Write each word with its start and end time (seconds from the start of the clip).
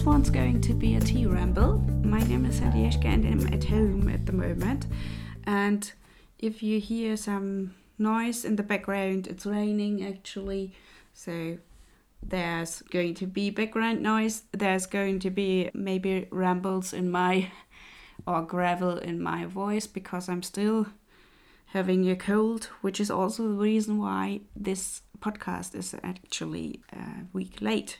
this 0.00 0.06
one's 0.06 0.30
going 0.30 0.62
to 0.62 0.72
be 0.72 0.94
a 0.94 1.00
tea 1.00 1.26
ramble. 1.26 1.76
My 2.02 2.20
name 2.20 2.46
is 2.46 2.58
Agnieszka 2.58 3.04
and 3.04 3.22
I'm 3.22 3.52
at 3.52 3.64
home 3.64 4.08
at 4.08 4.24
the 4.24 4.32
moment. 4.32 4.86
And 5.44 5.92
if 6.38 6.62
you 6.62 6.80
hear 6.80 7.18
some 7.18 7.74
noise 7.98 8.46
in 8.46 8.56
the 8.56 8.62
background, 8.62 9.26
it's 9.26 9.44
raining 9.44 10.02
actually. 10.02 10.72
So 11.12 11.58
there's 12.22 12.80
going 12.88 13.12
to 13.16 13.26
be 13.26 13.50
background 13.50 14.00
noise. 14.00 14.44
There's 14.52 14.86
going 14.86 15.18
to 15.18 15.28
be 15.28 15.70
maybe 15.74 16.28
rambles 16.30 16.94
in 16.94 17.10
my 17.10 17.50
or 18.26 18.40
gravel 18.40 18.96
in 18.96 19.20
my 19.20 19.44
voice 19.44 19.86
because 19.86 20.30
I'm 20.30 20.42
still 20.42 20.86
having 21.74 22.08
a 22.08 22.16
cold, 22.16 22.70
which 22.80 23.00
is 23.00 23.10
also 23.10 23.42
the 23.42 23.54
reason 23.54 23.98
why 23.98 24.40
this 24.56 25.02
podcast 25.18 25.74
is 25.74 25.94
actually 26.02 26.80
a 26.90 27.26
week 27.34 27.60
late. 27.60 27.98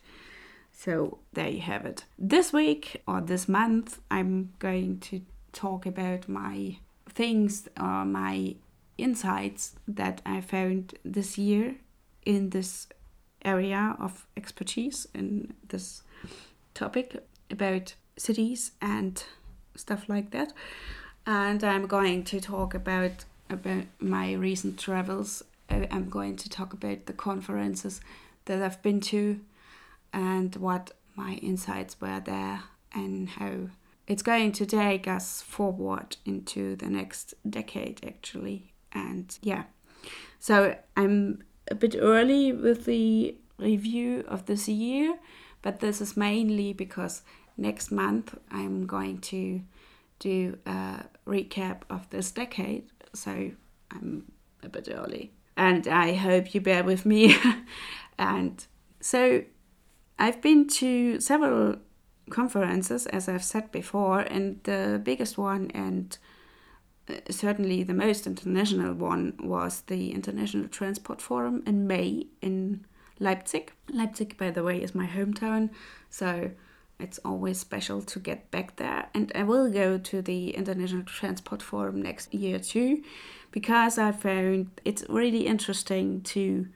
So 0.83 1.19
there 1.35 1.51
you 1.51 1.61
have 1.61 1.85
it. 1.85 2.05
This 2.19 2.55
week 2.55 3.03
or 3.07 3.21
this 3.21 3.47
month, 3.51 4.01
I'm 4.11 4.55
going 4.61 4.99
to 5.01 5.21
talk 5.53 5.85
about 5.85 6.27
my 6.27 6.79
things 7.07 7.69
or 7.79 8.07
my 8.07 8.55
insights 8.97 9.75
that 9.87 10.23
I 10.25 10.41
found 10.41 10.95
this 11.05 11.37
year 11.37 11.75
in 12.25 12.49
this 12.49 12.87
area 13.45 13.95
of 14.01 14.27
expertise 14.39 15.07
in 15.13 15.53
this 15.69 16.03
topic 16.73 17.27
about 17.51 17.95
cities 18.17 18.73
and 18.81 19.23
stuff 19.75 20.09
like 20.09 20.31
that. 20.31 20.55
And 21.27 21.63
I'm 21.63 21.89
going 21.89 22.25
to 22.25 22.41
talk 22.41 22.73
about 22.73 23.27
about 23.51 23.85
my 23.99 24.33
recent 24.33 24.79
travels. 24.79 25.43
Uh, 25.69 25.85
I'm 25.91 26.09
going 26.09 26.37
to 26.37 26.49
talk 26.49 26.73
about 26.73 27.05
the 27.05 27.13
conferences 27.13 28.01
that 28.47 28.63
I've 28.63 28.81
been 28.81 29.01
to 29.13 29.41
and 30.13 30.57
what 30.57 30.93
my 31.17 31.35
insights 31.35 32.01
were 32.01 32.21
there 32.21 32.63
and 32.93 33.29
how 33.29 33.69
it's 34.07 34.23
going 34.23 34.53
to 34.53 34.67
take 34.67 35.07
us 35.07 35.43
forward 35.43 36.17
into 36.25 36.77
the 36.77 36.91
next 36.91 37.35
decade 37.49 38.01
actually. 38.07 38.73
And 38.93 39.37
yeah. 39.43 39.65
So 40.39 40.77
i'm 40.97 41.43
a 41.71 41.75
bit 41.75 41.95
early 41.99 42.53
with 42.53 42.87
the 42.87 43.37
review 43.59 44.25
of 44.27 44.47
this 44.47 44.69
year 44.69 45.19
but 45.63 45.81
this 45.81 46.01
is 46.01 46.17
mainly 46.17 46.73
because 46.73 47.23
next 47.57 47.93
month 47.93 48.35
i'm 48.51 48.87
going 48.87 49.19
to 49.19 49.61
do 50.19 50.59
a 50.67 51.05
recap 51.27 51.83
of 51.91 52.09
this 52.11 52.31
decade. 52.31 52.85
So 53.15 53.51
i'm 53.93 54.33
a 54.63 54.69
bit 54.69 54.89
early. 54.91 55.33
And 55.57 55.87
i 55.87 56.15
hope 56.15 56.55
you 56.55 56.61
bear 56.61 56.85
with 56.85 57.05
me. 57.07 57.37
And 58.21 58.67
so 59.01 59.45
I've 60.21 60.43
been 60.43 60.69
to 60.69 61.19
several 61.19 61.77
conferences, 62.29 63.07
as 63.07 63.27
I've 63.27 63.43
said 63.43 63.73
before, 63.73 64.21
and 64.21 64.61
the 64.65 65.01
biggest 65.03 65.39
one 65.39 65.71
and 65.75 66.17
uh, 67.09 67.15
certainly 67.31 67.83
the 67.83 67.95
most 67.95 68.27
international 68.27 68.93
one 68.93 69.33
was 69.43 69.81
the 69.87 70.13
International 70.13 70.69
Transport 70.69 71.23
Forum 71.23 71.63
in 71.67 71.87
May 71.87 72.27
in 72.43 72.85
Leipzig. 73.19 73.73
Leipzig, 73.91 74.37
by 74.37 74.51
the 74.51 74.63
way, 74.63 74.83
is 74.83 74.95
my 74.95 75.07
hometown, 75.07 75.71
so 76.11 76.51
it's 76.99 77.19
always 77.25 77.59
special 77.59 78.03
to 78.03 78.19
get 78.19 78.51
back 78.51 78.77
there. 78.77 79.09
And 79.15 79.33
I 79.35 79.43
will 79.45 79.71
go 79.71 79.97
to 79.97 80.21
the 80.21 80.51
International 80.51 81.03
Transport 81.03 81.63
Forum 81.63 82.03
next 82.03 82.35
year 82.35 82.59
too, 82.59 83.03
because 83.53 83.97
I 83.97 84.13
found 84.13 84.81
it's 84.85 85.03
really 85.09 85.47
interesting 85.47 86.21
to 86.35 86.69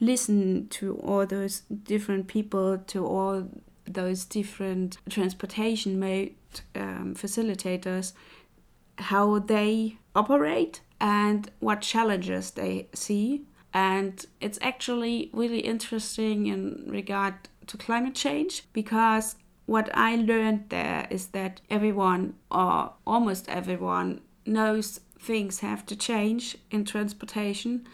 listen 0.00 0.68
to 0.68 0.96
all 0.96 1.26
those 1.26 1.60
different 1.82 2.28
people, 2.28 2.78
to 2.78 3.06
all 3.06 3.48
those 3.84 4.24
different 4.24 4.98
transportation 5.08 5.98
mode 5.98 6.34
um, 6.74 7.14
facilitators, 7.14 8.12
how 8.98 9.38
they 9.38 9.98
operate 10.14 10.80
and 11.00 11.50
what 11.60 11.80
challenges 11.80 12.50
they 12.52 12.88
see. 12.94 13.42
And 13.72 14.24
it's 14.40 14.58
actually 14.62 15.30
really 15.32 15.60
interesting 15.60 16.46
in 16.46 16.84
regard 16.88 17.34
to 17.66 17.76
climate 17.76 18.14
change 18.14 18.64
because 18.72 19.36
what 19.66 19.90
I 19.94 20.16
learned 20.16 20.70
there 20.70 21.06
is 21.10 21.28
that 21.28 21.60
everyone, 21.68 22.34
or 22.50 22.92
almost 23.06 23.48
everyone, 23.48 24.22
knows 24.46 25.00
things 25.20 25.60
have 25.60 25.84
to 25.86 25.96
change 25.96 26.56
in 26.70 26.84
transportation 26.84 27.86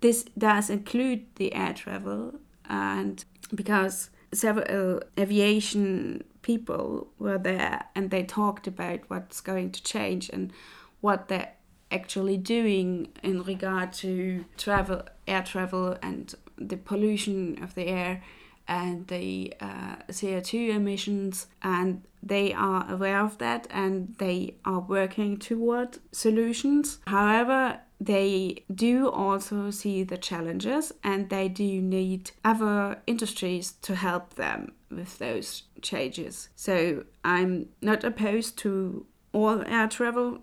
this 0.00 0.24
does 0.36 0.70
include 0.70 1.26
the 1.36 1.54
air 1.54 1.72
travel, 1.72 2.38
and 2.68 3.24
because 3.54 4.10
several 4.32 5.00
aviation 5.18 6.24
people 6.42 7.08
were 7.18 7.38
there 7.38 7.84
and 7.94 8.10
they 8.10 8.22
talked 8.22 8.66
about 8.66 9.00
what's 9.08 9.40
going 9.40 9.70
to 9.72 9.82
change 9.82 10.28
and 10.30 10.52
what 11.00 11.28
they're 11.28 11.52
actually 11.90 12.36
doing 12.36 13.08
in 13.22 13.42
regard 13.42 13.92
to 13.92 14.44
travel, 14.56 15.02
air 15.26 15.42
travel, 15.42 15.96
and 16.02 16.34
the 16.58 16.76
pollution 16.76 17.62
of 17.62 17.74
the 17.74 17.86
air 17.86 18.22
and 18.68 19.06
the 19.06 19.54
uh, 19.60 19.96
CO2 20.10 20.70
emissions, 20.70 21.46
and 21.62 22.02
they 22.22 22.52
are 22.52 22.90
aware 22.90 23.20
of 23.20 23.38
that 23.38 23.66
and 23.70 24.14
they 24.18 24.56
are 24.64 24.80
working 24.80 25.36
toward 25.36 25.98
solutions. 26.10 26.98
However, 27.06 27.80
they 28.00 28.64
do 28.74 29.08
also 29.08 29.70
see 29.70 30.02
the 30.02 30.18
challenges 30.18 30.92
and 31.02 31.30
they 31.30 31.48
do 31.48 31.80
need 31.80 32.32
other 32.44 33.00
industries 33.06 33.72
to 33.82 33.94
help 33.94 34.34
them 34.34 34.72
with 34.90 35.18
those 35.18 35.64
changes. 35.82 36.48
So 36.56 37.04
I'm 37.24 37.68
not 37.80 38.04
opposed 38.04 38.58
to 38.58 39.06
all 39.32 39.62
air 39.66 39.86
travel, 39.88 40.40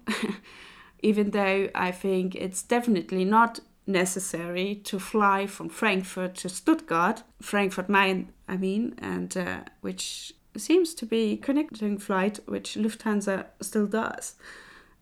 even 1.01 1.31
though 1.31 1.69
I 1.75 1.91
think 1.91 2.35
it's 2.35 2.63
definitely 2.63 3.25
not 3.25 3.59
necessary 3.85 4.75
to 4.83 4.99
fly 4.99 5.47
from 5.47 5.69
Frankfurt 5.69 6.35
to 6.35 6.49
Stuttgart, 6.49 7.23
Frankfurt 7.41 7.89
Main, 7.89 8.31
I 8.47 8.57
mean, 8.57 8.95
and 8.99 9.35
uh, 9.35 9.61
which 9.81 10.33
seems 10.55 10.94
to 10.95 11.05
be 11.05 11.38
connecting 11.38 11.97
flight, 11.97 12.39
which 12.45 12.75
Lufthansa 12.75 13.45
still 13.61 13.88
does 13.88 14.35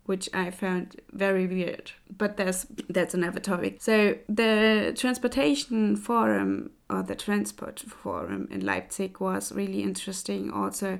which 0.05 0.29
I 0.33 0.51
found 0.51 0.99
very 1.11 1.47
weird. 1.47 1.91
But 2.17 2.37
that's 2.37 2.65
that's 2.89 3.13
another 3.13 3.39
topic. 3.39 3.77
So 3.79 4.17
the 4.27 4.93
transportation 4.97 5.95
forum 5.95 6.71
or 6.89 7.03
the 7.03 7.15
transport 7.15 7.79
forum 7.79 8.47
in 8.51 8.65
Leipzig 8.65 9.19
was 9.19 9.51
really 9.51 9.83
interesting 9.83 10.51
also 10.51 10.99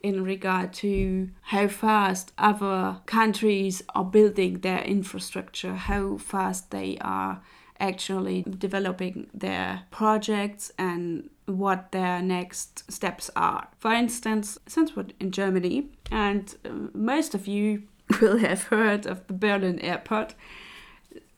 in 0.00 0.22
regard 0.22 0.72
to 0.72 1.28
how 1.42 1.68
fast 1.68 2.32
other 2.38 2.98
countries 3.06 3.82
are 3.94 4.04
building 4.04 4.60
their 4.60 4.80
infrastructure, 4.80 5.74
how 5.74 6.16
fast 6.18 6.70
they 6.70 6.96
are 7.00 7.42
actually 7.80 8.42
developing 8.42 9.28
their 9.32 9.82
projects 9.90 10.70
and 10.78 11.30
what 11.46 11.92
their 11.92 12.20
next 12.20 12.90
steps 12.90 13.30
are. 13.34 13.68
For 13.78 13.92
instance, 13.92 14.58
since 14.66 14.94
we're 14.94 15.06
in 15.18 15.30
Germany, 15.30 15.88
and 16.10 16.54
uh, 16.64 16.70
most 16.92 17.34
of 17.34 17.46
you 17.46 17.84
will 18.20 18.38
have 18.38 18.64
heard 18.64 19.06
of 19.06 19.26
the 19.26 19.32
Berlin 19.32 19.78
airport, 19.80 20.34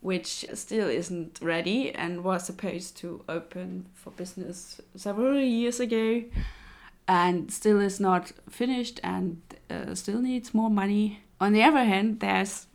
which 0.00 0.46
still 0.54 0.88
isn't 0.88 1.38
ready 1.42 1.94
and 1.94 2.24
was 2.24 2.46
supposed 2.46 2.96
to 2.98 3.22
open 3.28 3.86
for 3.94 4.10
business 4.10 4.80
several 4.96 5.38
years 5.38 5.78
ago 5.78 6.22
and 7.10 7.50
still 7.50 7.80
is 7.80 7.98
not 7.98 8.30
finished 8.48 9.00
and 9.02 9.42
uh, 9.68 9.96
still 9.96 10.22
needs 10.22 10.54
more 10.54 10.70
money. 10.70 11.18
On 11.40 11.52
the 11.52 11.64
other 11.64 11.82
hand, 11.82 12.20
there's 12.20 12.68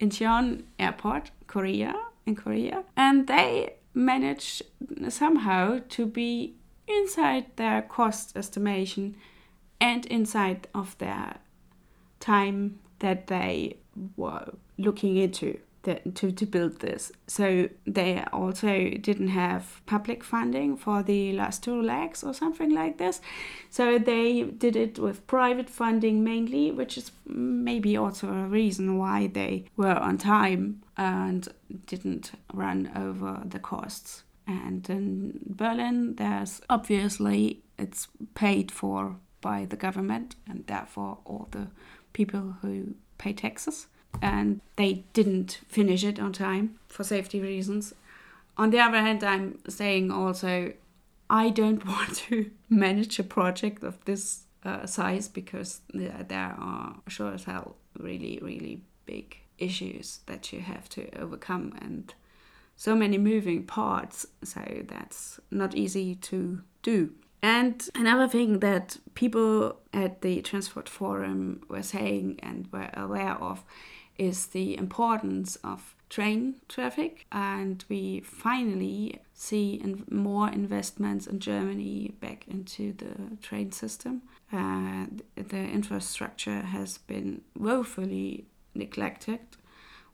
Incheon 0.00 0.62
Airport, 0.78 1.30
Korea, 1.46 1.94
in 2.24 2.34
Korea, 2.34 2.84
and 2.96 3.26
they 3.26 3.74
manage 3.92 4.62
somehow 5.10 5.80
to 5.90 6.06
be 6.06 6.54
inside 6.86 7.44
their 7.56 7.82
cost 7.82 8.34
estimation 8.38 9.16
and 9.82 10.06
inside 10.06 10.66
of 10.74 10.96
their 10.96 11.36
time 12.20 12.78
that 13.00 13.26
they 13.26 13.76
were 14.16 14.54
looking 14.78 15.16
into 15.18 15.58
that, 15.82 16.14
to, 16.16 16.32
to 16.32 16.46
build 16.46 16.80
this. 16.80 17.12
So 17.26 17.68
they 17.86 18.24
also 18.32 18.90
didn't 19.00 19.28
have 19.28 19.80
public 19.86 20.24
funding 20.24 20.76
for 20.76 21.02
the 21.02 21.32
last 21.32 21.62
two 21.62 21.80
legs 21.80 22.24
or 22.24 22.34
something 22.34 22.74
like 22.74 22.98
this. 22.98 23.20
So 23.70 23.98
they 23.98 24.42
did 24.42 24.76
it 24.76 24.98
with 24.98 25.26
private 25.26 25.70
funding 25.70 26.24
mainly, 26.24 26.70
which 26.70 26.98
is 26.98 27.10
maybe 27.26 27.96
also 27.96 28.28
a 28.28 28.46
reason 28.46 28.98
why 28.98 29.28
they 29.28 29.66
were 29.76 29.96
on 29.96 30.18
time 30.18 30.82
and 30.96 31.48
didn't 31.86 32.32
run 32.52 32.90
over 32.96 33.42
the 33.44 33.58
costs. 33.58 34.24
And 34.46 34.88
in 34.88 35.40
Berlin, 35.46 36.16
there's 36.16 36.60
obviously 36.68 37.62
it's 37.78 38.08
paid 38.34 38.72
for 38.72 39.16
by 39.40 39.66
the 39.66 39.76
government 39.76 40.34
and 40.48 40.66
therefore 40.66 41.18
all 41.24 41.46
the 41.52 41.68
people 42.12 42.56
who 42.62 42.94
pay 43.18 43.32
taxes 43.32 43.86
and 44.22 44.60
they 44.76 45.04
didn't 45.12 45.60
finish 45.68 46.04
it 46.04 46.18
on 46.18 46.32
time 46.32 46.78
for 46.88 47.04
safety 47.04 47.40
reasons. 47.40 47.94
On 48.56 48.70
the 48.70 48.80
other 48.80 49.00
hand, 49.00 49.22
I'm 49.22 49.58
saying 49.68 50.10
also 50.10 50.72
I 51.30 51.50
don't 51.50 51.84
want 51.94 52.16
to 52.28 52.50
manage 52.68 53.18
a 53.18 53.24
project 53.24 53.82
of 53.82 54.04
this 54.04 54.44
uh, 54.64 54.86
size 54.86 55.28
because 55.28 55.80
there, 55.94 56.24
there 56.26 56.56
are 56.58 56.96
sure 57.06 57.32
as 57.34 57.44
hell 57.44 57.76
really, 57.98 58.38
really 58.42 58.82
big 59.06 59.38
issues 59.58 60.20
that 60.26 60.52
you 60.52 60.60
have 60.60 60.88
to 60.88 61.10
overcome 61.18 61.74
and 61.80 62.14
so 62.76 62.94
many 62.94 63.18
moving 63.18 63.64
parts. 63.64 64.26
So 64.44 64.84
that's 64.86 65.40
not 65.50 65.74
easy 65.74 66.14
to 66.14 66.62
do. 66.82 67.12
And 67.42 67.88
another 67.94 68.28
thing 68.28 68.60
that 68.60 68.96
people 69.14 69.78
at 69.92 70.22
the 70.22 70.42
Transport 70.42 70.88
Forum 70.88 71.62
were 71.68 71.82
saying 71.82 72.40
and 72.42 72.68
were 72.72 72.90
aware 72.94 73.34
of 73.34 73.64
is 74.18 74.48
the 74.48 74.76
importance 74.76 75.56
of 75.64 75.94
train 76.10 76.56
traffic. 76.68 77.26
And 77.32 77.84
we 77.88 78.20
finally 78.20 79.20
see 79.34 79.74
in 79.74 80.04
more 80.10 80.48
investments 80.48 81.26
in 81.26 81.40
Germany 81.40 82.14
back 82.20 82.46
into 82.48 82.92
the 82.94 83.36
train 83.40 83.72
system. 83.72 84.22
Uh, 84.52 85.06
the 85.36 85.58
infrastructure 85.58 86.62
has 86.62 86.98
been 86.98 87.42
woefully 87.56 88.46
neglected 88.74 89.40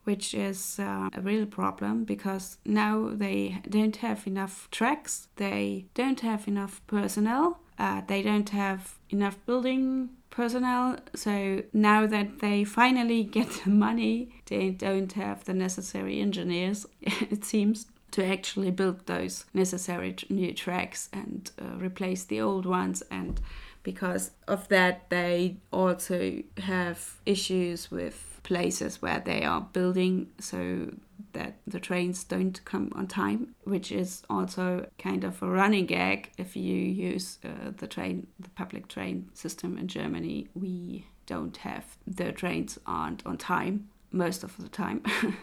which 0.05 0.35
is 0.35 0.79
uh, 0.79 1.09
a 1.15 1.21
real 1.21 1.47
problem 1.47 2.05
because 2.05 2.59
now 2.65 3.11
they 3.13 3.61
don't 3.69 3.97
have 3.97 4.27
enough 4.27 4.69
tracks, 4.71 5.29
they 5.37 5.87
don't 5.95 6.21
have 6.21 6.47
enough 6.47 6.81
personnel, 6.87 7.59
uh, 7.79 8.03
they 8.07 8.23
don't 8.23 8.51
have 8.51 8.99
enough 9.11 9.39
building 9.47 10.11
personnel. 10.31 10.99
So 11.15 11.63
now 11.73 12.07
that 12.07 12.41
they 12.41 12.65
finally 12.65 13.25
get 13.39 13.51
the 13.65 13.71
money, 13.71 14.35
they 14.47 14.71
don't 14.71 15.13
have 15.13 15.45
the 15.45 15.55
necessary 15.55 16.21
engineers, 16.21 16.87
it 17.01 17.45
seems. 17.45 17.87
To 18.13 18.25
actually 18.25 18.71
build 18.71 19.07
those 19.07 19.45
necessary 19.53 20.15
new 20.31 20.55
tracks 20.55 21.09
and 21.13 21.51
uh, 21.61 21.77
replace 21.79 22.23
the 22.23 22.41
old 22.41 22.65
ones, 22.65 23.03
and 23.11 23.41
because 23.83 24.31
of 24.47 24.69
that, 24.69 25.11
they 25.11 25.57
also 25.73 26.45
have 26.59 27.17
issues 27.27 27.91
with 27.91 28.39
places 28.45 29.03
where 29.03 29.19
they 29.19 29.43
are 29.43 29.63
building 29.73 30.29
so 30.39 30.93
that 31.33 31.59
the 31.67 31.81
trains 31.81 32.25
don't 32.25 32.65
come 32.65 32.93
on 32.95 33.07
time, 33.07 33.55
which 33.65 33.91
is 33.91 34.23
also 34.29 34.87
kind 34.99 35.25
of 35.25 35.43
a 35.43 35.49
running 35.49 35.87
gag 35.87 36.31
if 36.39 36.57
you 36.57 36.77
use 36.77 37.39
uh, 37.45 37.71
the 37.77 37.87
train, 37.87 38.27
the 38.39 38.51
public 38.51 38.89
train 38.89 39.31
system 39.35 39.79
in 39.79 39.89
Germany. 39.89 40.49
We 40.55 41.07
don't 41.27 41.57
have 41.59 41.97
the 42.07 42.33
trains 42.33 42.79
aren't 42.87 43.25
on 43.27 43.39
time 43.39 43.89
most 44.13 44.45
of 44.45 44.57
the 44.59 44.69
time, 44.69 45.03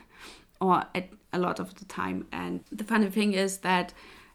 or 0.61 0.85
at 0.95 1.09
a 1.33 1.39
lot 1.39 1.59
of 1.59 1.75
the 1.75 1.85
time. 1.85 2.27
And 2.31 2.63
the 2.71 2.83
funny 2.83 3.09
thing 3.09 3.33
is 3.33 3.57
that 3.59 3.93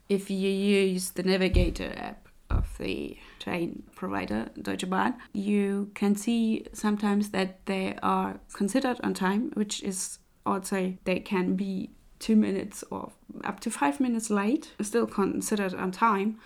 if 0.09 0.31
you 0.31 0.51
use 0.51 1.11
the 1.11 1.23
Navigator 1.23 1.93
app 1.97 2.29
of 2.51 2.79
the 2.79 3.17
train 3.39 3.83
provider, 3.95 4.49
Deutsche 4.61 4.89
Bahn, 4.89 5.15
you 5.33 5.91
can 5.95 6.15
see 6.15 6.67
sometimes 6.73 7.31
that 7.31 7.65
they 7.67 7.97
are 8.03 8.39
considered 8.53 9.01
on 9.03 9.15
time, 9.15 9.51
which 9.55 9.83
is 9.83 10.19
also 10.47 10.95
they 11.05 11.21
can 11.21 11.57
be 11.57 11.91
two 12.19 12.37
minutes 12.37 12.83
or 12.91 13.13
up 13.45 13.61
to 13.61 13.71
five 13.71 14.01
minutes 14.01 14.31
late, 14.31 14.73
still 14.81 15.07
considered 15.07 15.75
on 15.75 15.91
time. 15.93 16.39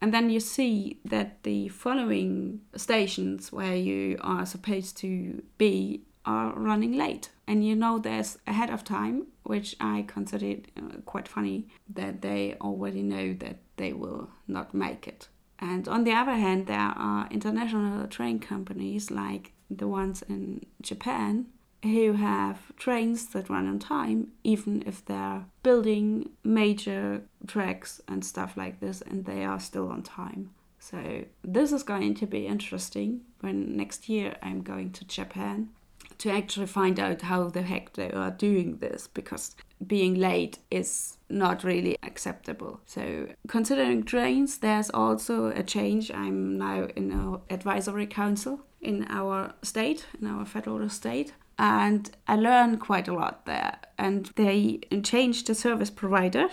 And 0.00 0.14
then 0.14 0.30
you 0.30 0.40
see 0.40 1.00
that 1.04 1.42
the 1.42 1.68
following 1.68 2.60
stations 2.76 3.50
where 3.52 3.74
you 3.74 4.18
are 4.20 4.46
supposed 4.46 4.96
to 4.98 5.42
be 5.56 6.02
are 6.24 6.52
running 6.52 6.92
late. 6.92 7.30
And 7.46 7.66
you 7.66 7.74
know 7.74 7.98
there's 7.98 8.38
ahead 8.46 8.70
of 8.70 8.84
time, 8.84 9.26
which 9.42 9.74
I 9.80 10.04
consider 10.06 10.60
uh, 10.76 10.98
quite 11.06 11.26
funny 11.26 11.68
that 11.94 12.22
they 12.22 12.56
already 12.60 13.02
know 13.02 13.32
that 13.34 13.56
they 13.76 13.92
will 13.92 14.28
not 14.46 14.74
make 14.74 15.08
it. 15.08 15.28
And 15.58 15.88
on 15.88 16.04
the 16.04 16.12
other 16.12 16.34
hand, 16.34 16.66
there 16.66 16.78
are 16.78 17.26
international 17.30 18.06
train 18.06 18.38
companies 18.38 19.10
like 19.10 19.52
the 19.70 19.88
ones 19.88 20.22
in 20.28 20.66
Japan 20.80 21.46
who 21.82 22.14
have 22.14 22.76
trains 22.76 23.26
that 23.28 23.48
run 23.48 23.68
on 23.68 23.78
time, 23.78 24.32
even 24.42 24.82
if 24.86 25.04
they're 25.04 25.44
building 25.62 26.30
major 26.42 27.22
tracks 27.46 28.00
and 28.08 28.24
stuff 28.24 28.56
like 28.56 28.80
this, 28.80 29.00
and 29.02 29.24
they 29.24 29.44
are 29.44 29.60
still 29.60 29.88
on 29.88 30.02
time. 30.02 30.50
So, 30.80 31.24
this 31.42 31.72
is 31.72 31.82
going 31.82 32.14
to 32.16 32.26
be 32.26 32.46
interesting 32.46 33.22
when 33.40 33.76
next 33.76 34.08
year 34.08 34.36
I'm 34.42 34.62
going 34.62 34.92
to 34.92 35.04
Japan 35.04 35.70
to 36.18 36.30
actually 36.30 36.66
find 36.66 36.98
out 36.98 37.22
how 37.22 37.48
the 37.48 37.62
heck 37.62 37.92
they 37.92 38.10
are 38.10 38.30
doing 38.30 38.78
this 38.78 39.06
because 39.06 39.54
being 39.86 40.14
late 40.14 40.58
is 40.70 41.18
not 41.28 41.62
really 41.62 41.96
acceptable. 42.02 42.80
So, 42.86 43.28
considering 43.46 44.02
trains, 44.02 44.58
there's 44.58 44.90
also 44.90 45.46
a 45.48 45.62
change. 45.62 46.10
I'm 46.10 46.58
now 46.58 46.88
in 46.96 47.12
an 47.12 47.38
advisory 47.50 48.06
council 48.06 48.60
in 48.80 49.06
our 49.08 49.54
state, 49.62 50.06
in 50.20 50.26
our 50.26 50.44
federal 50.44 50.88
state, 50.88 51.34
and 51.58 52.10
I 52.26 52.36
learned 52.36 52.80
quite 52.80 53.08
a 53.08 53.14
lot 53.14 53.46
there. 53.46 53.78
And 53.96 54.26
they 54.36 54.80
changed 55.02 55.46
the 55.46 55.54
service 55.54 55.90
provider 55.90 56.48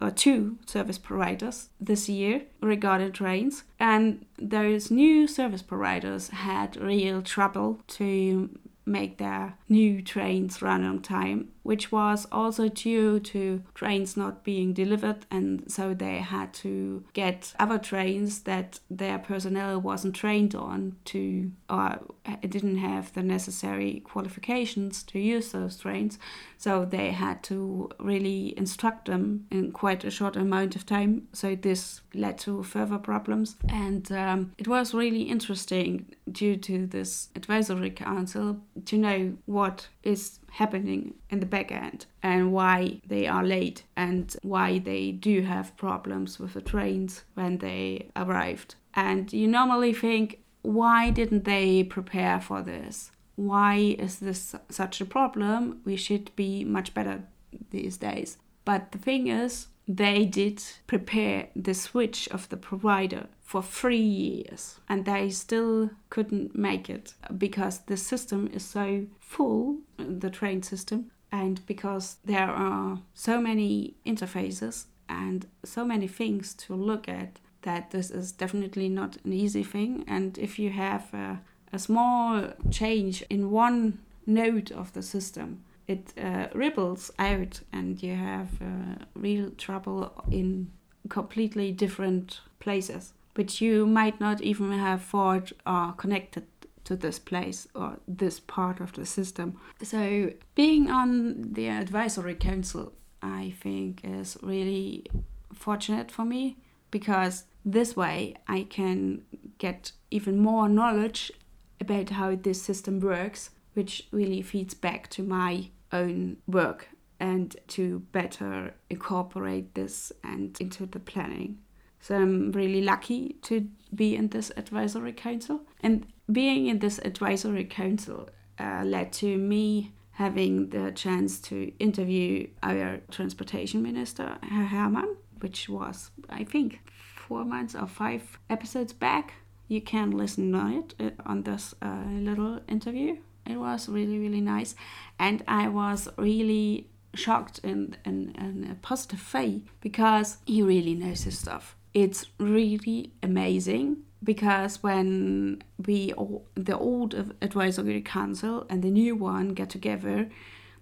or 0.00 0.10
two 0.10 0.58
service 0.66 0.98
providers 0.98 1.68
this 1.80 2.08
year 2.08 2.42
regarding 2.60 3.12
trains 3.12 3.64
and 3.78 4.24
those 4.38 4.90
new 4.90 5.26
service 5.26 5.62
providers 5.62 6.28
had 6.28 6.76
real 6.76 7.22
trouble 7.22 7.80
to 7.86 8.50
make 8.86 9.18
their 9.18 9.54
new 9.68 10.02
trains 10.02 10.60
run 10.60 10.84
on 10.84 11.00
time, 11.00 11.48
which 11.64 11.90
was 11.90 12.26
also 12.30 12.68
due 12.68 13.18
to 13.18 13.62
trains 13.74 14.16
not 14.16 14.44
being 14.44 14.72
delivered, 14.72 15.26
and 15.30 15.64
so 15.66 15.92
they 15.92 16.18
had 16.18 16.52
to 16.52 17.04
get 17.14 17.52
other 17.58 17.78
trains 17.78 18.42
that 18.42 18.78
their 18.88 19.18
personnel 19.18 19.80
wasn't 19.80 20.14
trained 20.14 20.54
on 20.54 20.94
to, 21.06 21.50
or 21.68 21.98
didn't 22.46 22.76
have 22.76 23.12
the 23.14 23.22
necessary 23.22 24.02
qualifications 24.04 25.02
to 25.02 25.18
use 25.18 25.52
those 25.52 25.78
trains. 25.78 26.18
So 26.58 26.84
they 26.84 27.10
had 27.12 27.42
to 27.44 27.90
really 27.98 28.56
instruct 28.58 29.06
them 29.06 29.46
in 29.50 29.72
quite 29.72 30.04
a 30.04 30.10
short 30.10 30.36
amount 30.36 30.76
of 30.76 30.86
time. 30.86 31.28
So 31.32 31.56
this 31.56 32.02
led 32.12 32.38
to 32.40 32.62
further 32.62 32.98
problems, 32.98 33.56
and 33.68 34.10
um, 34.12 34.52
it 34.58 34.68
was 34.68 34.94
really 34.94 35.22
interesting 35.22 36.14
due 36.30 36.56
to 36.56 36.86
this 36.86 37.28
advisory 37.34 37.90
council 37.90 38.60
to 38.84 38.98
know 38.98 39.34
what 39.46 39.88
is 40.02 40.40
happening 40.54 41.14
in 41.30 41.40
the 41.40 41.46
back 41.46 41.72
end 41.72 42.06
and 42.22 42.52
why 42.52 43.00
they 43.06 43.26
are 43.26 43.44
late 43.44 43.82
and 43.96 44.36
why 44.42 44.78
they 44.78 45.10
do 45.10 45.42
have 45.42 45.76
problems 45.76 46.38
with 46.38 46.54
the 46.54 46.60
trains 46.60 47.24
when 47.34 47.58
they 47.58 48.08
arrived. 48.14 48.76
And 48.94 49.32
you 49.32 49.48
normally 49.48 49.92
think, 49.92 50.38
why 50.62 51.10
didn't 51.10 51.44
they 51.44 51.82
prepare 51.82 52.40
for 52.40 52.62
this? 52.62 53.10
Why 53.34 53.96
is 53.98 54.20
this 54.20 54.54
such 54.70 55.00
a 55.00 55.04
problem? 55.04 55.80
We 55.84 55.96
should 55.96 56.34
be 56.36 56.64
much 56.64 56.94
better 56.94 57.24
these 57.70 57.96
days. 57.96 58.38
But 58.64 58.92
the 58.92 58.98
thing 58.98 59.26
is, 59.26 59.66
they 59.86 60.24
did 60.24 60.62
prepare 60.86 61.48
the 61.54 61.74
switch 61.74 62.28
of 62.28 62.48
the 62.48 62.56
provider 62.56 63.26
for 63.42 63.62
three 63.62 63.96
years 63.96 64.80
and 64.88 65.04
they 65.04 65.28
still 65.28 65.90
couldn't 66.08 66.56
make 66.56 66.88
it 66.88 67.14
because 67.36 67.80
the 67.80 67.96
system 67.96 68.48
is 68.52 68.64
so 68.64 69.06
full, 69.20 69.78
the 69.98 70.30
train 70.30 70.62
system, 70.62 71.10
and 71.30 71.66
because 71.66 72.16
there 72.24 72.50
are 72.50 73.00
so 73.12 73.40
many 73.40 73.94
interfaces 74.06 74.84
and 75.08 75.46
so 75.64 75.84
many 75.84 76.08
things 76.08 76.54
to 76.54 76.74
look 76.74 77.08
at 77.08 77.40
that 77.62 77.90
this 77.90 78.10
is 78.10 78.32
definitely 78.32 78.88
not 78.88 79.16
an 79.24 79.32
easy 79.32 79.62
thing. 79.62 80.04
And 80.06 80.38
if 80.38 80.58
you 80.58 80.70
have 80.70 81.12
a, 81.12 81.40
a 81.72 81.78
small 81.78 82.52
change 82.70 83.22
in 83.28 83.50
one 83.50 83.98
node 84.26 84.70
of 84.72 84.92
the 84.92 85.02
system, 85.02 85.64
it 85.86 86.12
uh, 86.18 86.46
ripples 86.54 87.10
out 87.18 87.60
and 87.72 88.02
you 88.02 88.14
have 88.14 88.60
uh, 88.62 89.04
real 89.14 89.50
trouble 89.50 90.24
in 90.30 90.70
completely 91.08 91.70
different 91.70 92.40
places 92.60 93.12
which 93.34 93.60
you 93.60 93.86
might 93.86 94.20
not 94.20 94.40
even 94.40 94.72
have 94.72 95.02
thought 95.02 95.52
are 95.66 95.92
connected 95.92 96.46
to 96.84 96.96
this 96.96 97.18
place 97.18 97.66
or 97.74 97.98
this 98.06 98.40
part 98.40 98.80
of 98.80 98.92
the 98.92 99.06
system. 99.06 99.58
So, 99.82 100.32
being 100.54 100.90
on 100.90 101.52
the 101.52 101.68
advisory 101.68 102.34
council, 102.34 102.92
I 103.22 103.54
think, 103.60 104.02
is 104.04 104.36
really 104.42 105.06
fortunate 105.52 106.10
for 106.10 106.24
me 106.24 106.58
because 106.90 107.44
this 107.64 107.96
way 107.96 108.36
I 108.46 108.66
can 108.68 109.22
get 109.58 109.92
even 110.10 110.38
more 110.38 110.68
knowledge 110.68 111.32
about 111.80 112.10
how 112.10 112.36
this 112.36 112.62
system 112.62 113.00
works, 113.00 113.50
which 113.74 114.08
really 114.10 114.42
feeds 114.42 114.74
back 114.74 115.08
to 115.10 115.22
my 115.22 115.68
own 115.92 116.38
work 116.46 116.88
and 117.20 117.56
to 117.68 118.00
better 118.12 118.74
incorporate 118.90 119.74
this 119.74 120.12
and 120.22 120.56
into 120.60 120.86
the 120.86 120.98
planning. 120.98 121.58
So 122.00 122.16
I'm 122.16 122.52
really 122.52 122.82
lucky 122.82 123.36
to 123.42 123.68
be 123.94 124.16
in 124.16 124.28
this 124.28 124.52
advisory 124.56 125.12
council. 125.12 125.60
And 125.80 126.06
being 126.30 126.66
in 126.66 126.80
this 126.80 126.98
advisory 126.98 127.64
council 127.64 128.28
uh, 128.58 128.82
led 128.84 129.12
to 129.14 129.38
me 129.38 129.92
having 130.12 130.68
the 130.70 130.92
chance 130.92 131.40
to 131.40 131.72
interview 131.78 132.46
our 132.62 133.00
transportation 133.10 133.82
minister, 133.82 134.38
Herr 134.42 134.66
Hermann, 134.66 135.16
which 135.40 135.68
was, 135.68 136.10
I 136.28 136.44
think, 136.44 136.80
four 137.16 137.44
months 137.44 137.74
or 137.74 137.86
five 137.86 138.38
episodes 138.50 138.92
back 138.92 139.34
You 139.66 139.80
can 139.80 140.10
listen 140.10 140.52
to 140.52 140.78
it 140.78 140.94
uh, 141.00 141.22
on 141.24 141.42
this 141.42 141.74
uh, 141.80 142.04
little 142.06 142.60
interview. 142.68 143.16
It 143.46 143.56
was 143.56 143.88
really, 143.88 144.18
really 144.18 144.40
nice. 144.40 144.74
And 145.18 145.42
I 145.46 145.68
was 145.68 146.08
really 146.16 146.88
shocked 147.14 147.60
in, 147.62 147.96
in, 148.04 148.34
in 148.36 148.68
a 148.70 148.74
positive 148.76 149.32
way 149.32 149.62
because 149.80 150.38
he 150.46 150.62
really 150.62 150.94
knows 150.94 151.24
his 151.24 151.38
stuff. 151.38 151.76
It's 151.92 152.26
really 152.38 153.12
amazing 153.22 153.98
because 154.22 154.82
when 154.82 155.62
we 155.86 156.12
all, 156.14 156.46
the 156.54 156.76
old 156.76 157.14
advisory 157.40 158.00
council 158.02 158.66
and 158.68 158.82
the 158.82 158.90
new 158.90 159.14
one 159.14 159.50
get 159.50 159.70
together 159.70 160.28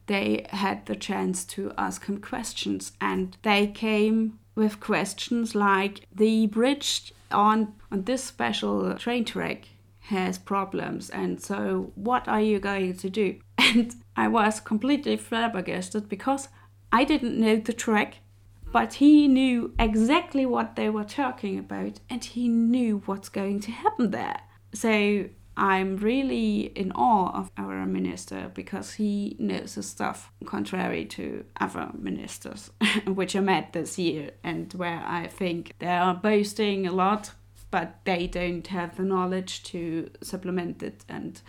they 0.06 0.46
had 0.50 0.86
the 0.86 0.96
chance 0.96 1.44
to 1.44 1.72
ask 1.78 2.06
him 2.06 2.20
questions 2.20 2.92
and 3.00 3.36
they 3.42 3.66
came 3.66 4.38
with 4.54 4.80
questions 4.80 5.54
like 5.54 6.06
the 6.14 6.46
bridge 6.48 7.12
on 7.30 7.74
on 7.90 8.02
this 8.04 8.24
special 8.24 8.94
train 8.94 9.24
track 9.24 9.68
has 10.06 10.38
problems 10.38 11.10
and 11.10 11.40
so 11.40 11.92
what 11.94 12.26
are 12.28 12.40
you 12.40 12.58
going 12.58 12.96
to 12.96 13.08
do 13.08 13.38
and 13.58 13.94
i 14.16 14.26
was 14.26 14.60
completely 14.60 15.16
flabbergasted 15.16 16.08
because 16.08 16.48
i 16.90 17.04
didn't 17.04 17.38
know 17.38 17.56
the 17.56 17.72
track 17.72 18.18
but 18.72 18.94
he 18.94 19.28
knew 19.28 19.74
exactly 19.78 20.46
what 20.46 20.76
they 20.76 20.88
were 20.88 21.04
talking 21.04 21.58
about 21.58 22.00
and 22.08 22.24
he 22.24 22.48
knew 22.48 23.02
what's 23.04 23.28
going 23.28 23.60
to 23.60 23.70
happen 23.70 24.10
there. 24.10 24.40
So 24.72 25.26
I'm 25.54 25.98
really 25.98 26.72
in 26.74 26.90
awe 26.92 27.38
of 27.38 27.50
our 27.58 27.84
minister 27.84 28.50
because 28.54 28.94
he 28.94 29.36
knows 29.38 29.74
his 29.74 29.90
stuff, 29.90 30.32
contrary 30.46 31.04
to 31.04 31.44
other 31.60 31.90
ministers, 31.94 32.70
which 33.06 33.36
I 33.36 33.40
met 33.40 33.74
this 33.74 33.98
year, 33.98 34.30
and 34.42 34.72
where 34.72 35.04
I 35.06 35.26
think 35.26 35.74
they 35.78 35.88
are 35.88 36.14
boasting 36.14 36.86
a 36.86 36.92
lot, 36.92 37.32
but 37.72 38.04
they 38.04 38.26
don't 38.26 38.66
have 38.68 38.96
the 38.96 39.02
knowledge 39.02 39.62
to 39.64 40.10
supplement 40.22 40.82
it 40.82 41.04
and 41.08 41.40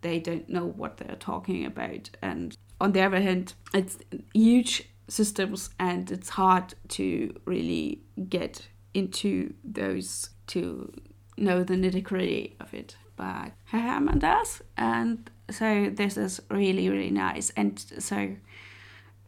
they 0.00 0.20
don't 0.20 0.48
know 0.48 0.64
what 0.64 0.96
they're 0.96 1.16
talking 1.16 1.66
about. 1.66 2.08
And 2.22 2.56
on 2.80 2.92
the 2.92 3.02
other 3.02 3.20
hand, 3.20 3.52
it's 3.74 3.98
huge 4.32 4.88
systems 5.08 5.70
and 5.80 6.10
it's 6.10 6.30
hard 6.30 6.74
to 6.90 7.34
really 7.44 8.00
get 8.28 8.68
into 8.94 9.52
those 9.64 10.30
to 10.46 10.92
know 11.36 11.64
the 11.64 11.74
nitty 11.74 12.02
gritty 12.04 12.56
of 12.60 12.72
it. 12.72 12.96
But 13.16 13.52
Hermann 13.64 14.20
does, 14.20 14.62
and 14.76 15.28
so 15.50 15.90
this 15.92 16.16
is 16.16 16.40
really, 16.48 16.88
really 16.88 17.10
nice. 17.10 17.50
And 17.56 17.78
so 17.98 18.36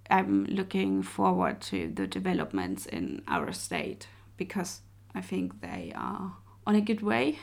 I'm 0.09 0.45
looking 0.45 1.03
forward 1.03 1.61
to 1.63 1.91
the 1.93 2.07
developments 2.07 2.87
in 2.87 3.23
our 3.27 3.51
state 3.53 4.07
because 4.37 4.83
I 5.15 5.21
think 5.21 5.61
they 5.61 5.93
are 5.95 6.37
on 6.67 6.75
a 6.75 6.81
good 6.81 7.03
way. 7.03 7.39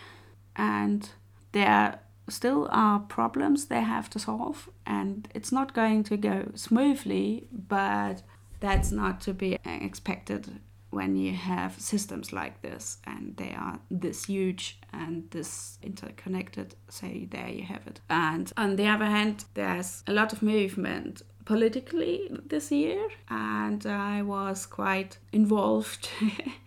And 0.55 1.09
there 1.51 1.99
still 2.29 2.67
are 2.71 2.99
problems 2.99 3.65
they 3.65 3.81
have 3.81 4.09
to 4.11 4.19
solve. 4.19 4.69
And 4.85 5.27
it's 5.33 5.51
not 5.51 5.73
going 5.73 6.03
to 6.05 6.17
go 6.17 6.51
smoothly 6.55 7.47
but 7.51 8.21
that's 8.59 8.91
not 8.91 9.21
to 9.21 9.33
be 9.33 9.57
expected 9.65 10.59
when 10.89 11.15
you 11.15 11.33
have 11.33 11.79
systems 11.79 12.31
like 12.31 12.61
this. 12.61 12.97
And 13.05 13.35
they 13.37 13.53
are 13.53 13.79
this 13.91 14.25
huge 14.25 14.79
and 14.93 15.29
this 15.31 15.77
interconnected 15.83 16.75
so 16.89 17.07
there 17.29 17.49
you 17.49 17.63
have 17.63 17.85
it. 17.87 17.99
And 18.09 18.51
on 18.57 18.75
the 18.75 18.87
other 18.87 19.05
hand 19.05 19.45
there's 19.53 20.03
a 20.07 20.13
lot 20.13 20.33
of 20.33 20.41
movement 20.41 21.21
politically 21.45 22.29
this 22.45 22.71
year. 22.71 23.07
And 23.29 23.85
i 23.85 24.21
was 24.21 24.65
quite 24.65 25.17
involved 25.31 26.09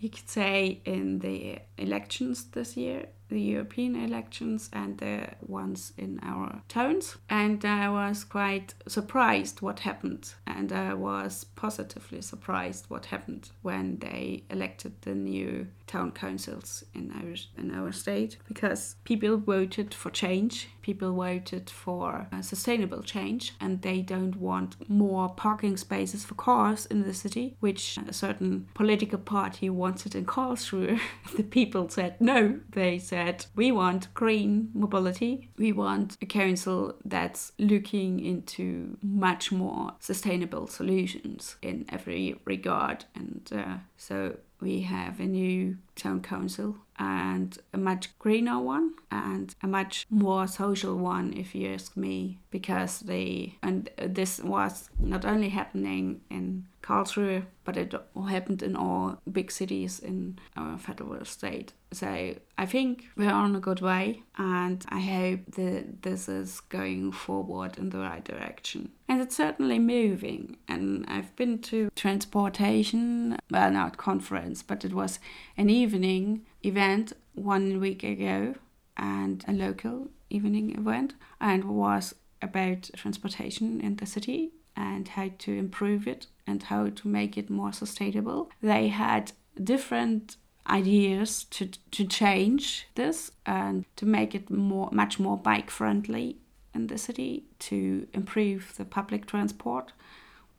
you 0.00 0.08
could 0.08 0.28
say 0.28 0.80
in 0.84 1.18
the 1.20 1.58
elections 1.76 2.44
this 2.52 2.76
year 2.76 3.06
the 3.30 3.40
European 3.40 3.94
elections 3.94 4.68
and 4.72 4.98
the 4.98 5.28
ones 5.40 5.92
in 5.96 6.18
our 6.22 6.62
towns. 6.68 7.16
And 7.28 7.64
I 7.64 7.88
was 7.88 8.24
quite 8.24 8.74
surprised 8.88 9.62
what 9.62 9.80
happened. 9.80 10.34
And 10.46 10.72
I 10.72 10.94
was 10.94 11.44
positively 11.44 12.22
surprised 12.22 12.86
what 12.88 13.06
happened 13.06 13.50
when 13.62 13.98
they 14.00 14.42
elected 14.50 15.00
the 15.02 15.14
new 15.14 15.68
town 15.86 16.12
councils 16.12 16.84
in 16.94 17.10
our 17.12 17.34
in 17.56 17.74
our 17.74 17.90
state 17.92 18.36
because 18.46 18.94
people 19.04 19.36
voted 19.36 19.92
for 19.92 20.10
change 20.10 20.68
people 20.90 21.14
voted 21.14 21.70
for 21.70 22.26
sustainable 22.40 23.02
change 23.02 23.54
and 23.60 23.82
they 23.82 24.00
don't 24.00 24.36
want 24.36 24.74
more 24.88 25.28
parking 25.28 25.76
spaces 25.76 26.24
for 26.24 26.34
cars 26.34 26.86
in 26.86 27.02
the 27.02 27.14
city 27.14 27.56
which 27.60 27.96
a 28.08 28.12
certain 28.12 28.66
political 28.74 29.18
party 29.18 29.70
wanted 29.70 30.14
in 30.16 30.24
Karlsruhe 30.24 30.98
the 31.36 31.44
people 31.44 31.88
said 31.88 32.20
no. 32.20 32.58
They 32.70 32.98
said 32.98 33.46
we 33.54 33.70
want 33.70 34.12
green 34.14 34.70
mobility. 34.74 35.50
We 35.56 35.70
want 35.72 36.16
a 36.20 36.26
council 36.26 36.96
that's 37.04 37.52
looking 37.58 38.24
into 38.24 38.96
much 39.02 39.52
more 39.52 39.92
sustainable 40.00 40.66
solutions 40.66 41.56
in 41.62 41.86
every 41.88 42.40
regard. 42.44 43.04
And 43.14 43.48
uh, 43.54 43.76
so 43.96 44.36
we 44.60 44.82
have 44.82 45.20
a 45.20 45.26
new 45.26 45.76
town 46.00 46.20
council 46.20 46.76
and 46.98 47.58
a 47.72 47.78
much 47.78 48.16
greener 48.18 48.58
one 48.58 48.94
and 49.10 49.54
a 49.62 49.66
much 49.66 50.06
more 50.10 50.46
social 50.46 50.96
one 50.96 51.32
if 51.32 51.54
you 51.54 51.72
ask 51.72 51.96
me 51.96 52.38
because 52.50 53.00
they 53.00 53.56
and 53.62 53.88
this 53.96 54.40
was 54.40 54.90
not 54.98 55.24
only 55.24 55.48
happening 55.48 56.20
in 56.30 56.66
Karlsruhe 56.82 57.44
but 57.64 57.76
it 57.76 57.94
happened 58.28 58.62
in 58.62 58.74
all 58.74 59.20
big 59.30 59.50
cities 59.50 60.00
in 60.00 60.38
our 60.56 60.76
federal 60.76 61.24
state. 61.24 61.72
So 61.92 62.34
I 62.58 62.66
think 62.66 63.08
we're 63.16 63.30
on 63.30 63.54
a 63.54 63.60
good 63.60 63.80
way 63.80 64.22
and 64.36 64.84
I 64.88 65.00
hope 65.00 65.40
that 65.56 66.02
this 66.02 66.28
is 66.28 66.60
going 66.60 67.12
forward 67.12 67.78
in 67.78 67.90
the 67.90 67.98
right 67.98 68.24
direction. 68.24 68.90
And 69.08 69.20
it's 69.20 69.36
certainly 69.36 69.78
moving 69.78 70.56
and 70.68 71.04
I've 71.08 71.34
been 71.36 71.58
to 71.62 71.90
transportation 71.94 73.36
well 73.50 73.70
not 73.70 73.96
conference 73.96 74.62
but 74.62 74.84
it 74.84 74.92
was 74.92 75.18
an 75.60 75.68
evening 75.68 76.46
event 76.62 77.12
one 77.34 77.80
week 77.80 78.02
ago 78.02 78.54
and 78.96 79.44
a 79.46 79.52
local 79.52 80.08
evening 80.30 80.74
event 80.74 81.12
and 81.38 81.64
was 81.64 82.14
about 82.40 82.88
transportation 82.96 83.78
in 83.78 83.96
the 83.96 84.06
city 84.06 84.52
and 84.74 85.08
how 85.08 85.28
to 85.38 85.52
improve 85.52 86.08
it 86.08 86.26
and 86.46 86.62
how 86.62 86.88
to 86.88 87.06
make 87.06 87.36
it 87.36 87.50
more 87.50 87.74
sustainable. 87.74 88.50
They 88.62 88.88
had 88.88 89.32
different 89.62 90.36
ideas 90.66 91.44
to, 91.50 91.66
to 91.90 92.06
change 92.06 92.86
this 92.94 93.30
and 93.44 93.84
to 93.96 94.06
make 94.06 94.34
it 94.34 94.48
more 94.48 94.88
much 94.92 95.18
more 95.18 95.36
bike 95.36 95.68
friendly 95.68 96.38
in 96.74 96.86
the 96.86 96.96
city 96.96 97.44
to 97.58 98.06
improve 98.14 98.72
the 98.78 98.86
public 98.86 99.26
transport 99.26 99.92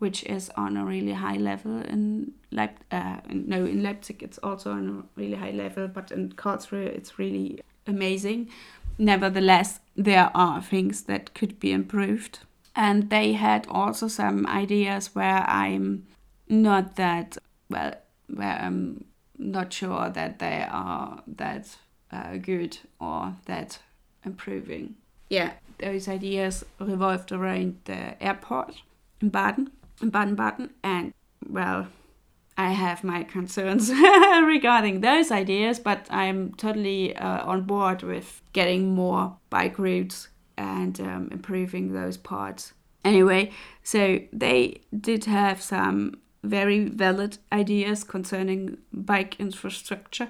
which 0.01 0.23
is 0.23 0.49
on 0.57 0.77
a 0.77 0.83
really 0.83 1.13
high 1.13 1.37
level 1.37 1.79
in 1.83 2.31
Leip- 2.51 2.85
uh, 2.89 3.17
no 3.29 3.65
in 3.65 3.83
Leipzig 3.83 4.23
it's 4.23 4.39
also 4.39 4.71
on 4.71 4.89
a 4.89 5.19
really 5.19 5.35
high 5.35 5.51
level 5.51 5.87
but 5.87 6.11
in 6.11 6.31
Karlsruhe 6.31 6.87
it's 6.87 7.19
really 7.19 7.61
amazing. 7.85 8.49
Nevertheless 8.97 9.79
there 9.95 10.31
are 10.33 10.59
things 10.59 11.03
that 11.03 11.35
could 11.35 11.59
be 11.59 11.71
improved. 11.71 12.39
And 12.75 13.11
they 13.11 13.33
had 13.33 13.67
also 13.69 14.07
some 14.07 14.47
ideas 14.47 15.13
where 15.13 15.43
I'm 15.47 16.07
not 16.49 16.95
that 16.95 17.37
well 17.69 17.93
where 18.27 18.57
I'm 18.59 19.05
not 19.37 19.71
sure 19.71 20.09
that 20.09 20.39
they 20.39 20.65
are 20.67 21.21
that 21.27 21.77
uh, 22.11 22.37
good 22.37 22.79
or 22.99 23.35
that 23.45 23.77
improving. 24.25 24.95
Yeah 25.29 25.51
those 25.77 26.07
ideas 26.07 26.65
revolved 26.79 27.31
around 27.31 27.75
the 27.85 28.21
airport 28.23 28.81
in 29.21 29.29
Baden 29.29 29.69
Baden-Baden 30.09 30.71
and 30.83 31.13
well 31.47 31.87
I 32.57 32.71
have 32.71 33.03
my 33.03 33.23
concerns 33.23 33.89
regarding 33.91 35.01
those 35.01 35.31
ideas 35.31 35.79
but 35.79 36.07
I'm 36.09 36.53
totally 36.55 37.15
uh, 37.15 37.45
on 37.45 37.63
board 37.63 38.03
with 38.03 38.41
getting 38.53 38.93
more 38.93 39.37
bike 39.49 39.79
routes 39.79 40.29
and 40.57 40.99
um, 40.99 41.29
improving 41.31 41.93
those 41.93 42.17
parts. 42.17 42.73
Anyway 43.03 43.51
so 43.83 44.19
they 44.33 44.81
did 44.99 45.25
have 45.25 45.61
some 45.61 46.15
very 46.43 46.85
valid 46.85 47.37
ideas 47.51 48.03
concerning 48.03 48.77
bike 48.91 49.39
infrastructure 49.39 50.29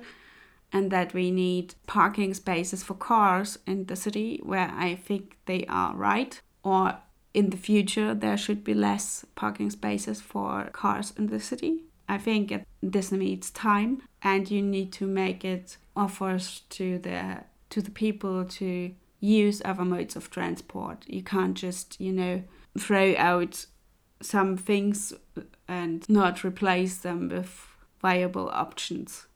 and 0.74 0.92
that 0.92 1.14
we 1.14 1.32
need 1.32 1.76
parking 1.88 2.34
spaces 2.34 2.84
for 2.84 2.94
cars 2.94 3.58
in 3.66 3.86
the 3.86 3.96
city 3.96 4.40
where 4.44 4.72
I 4.76 4.96
think 4.96 5.38
they 5.46 5.66
are 5.68 5.96
right 5.96 6.42
or 6.64 6.98
in 7.34 7.50
the 7.50 7.58
future 7.58 8.14
there 8.14 8.38
should 8.38 8.64
be 8.64 8.74
less 8.74 9.26
parking 9.36 9.70
spaces 9.70 10.22
for 10.22 10.70
cars 10.74 11.14
in 11.18 11.28
the 11.28 11.40
city. 11.40 11.84
I 12.10 12.18
think 12.18 12.54
this 12.82 13.12
needs 13.12 13.50
time 13.52 14.02
and 14.22 14.50
you 14.52 14.62
need 14.62 14.92
to 14.94 15.08
make 15.08 15.46
it 15.46 15.78
offers 15.96 16.62
to 16.72 16.98
the 17.00 17.44
to 17.70 17.82
the 17.82 17.92
people 17.92 18.44
to 18.44 18.94
use 19.22 19.62
other 19.64 19.86
modes 19.86 20.16
of 20.16 20.30
transport. 20.30 21.06
You 21.08 21.24
can't 21.24 21.56
just, 21.56 22.02
you 22.02 22.12
know, 22.12 22.44
throw 22.78 23.16
out 23.18 23.66
some 24.22 24.58
things 24.58 25.14
and 25.68 26.08
not 26.10 26.44
replace 26.44 26.98
them 26.98 27.30
with 27.30 27.68
viable 28.02 28.50
options. 28.50 29.28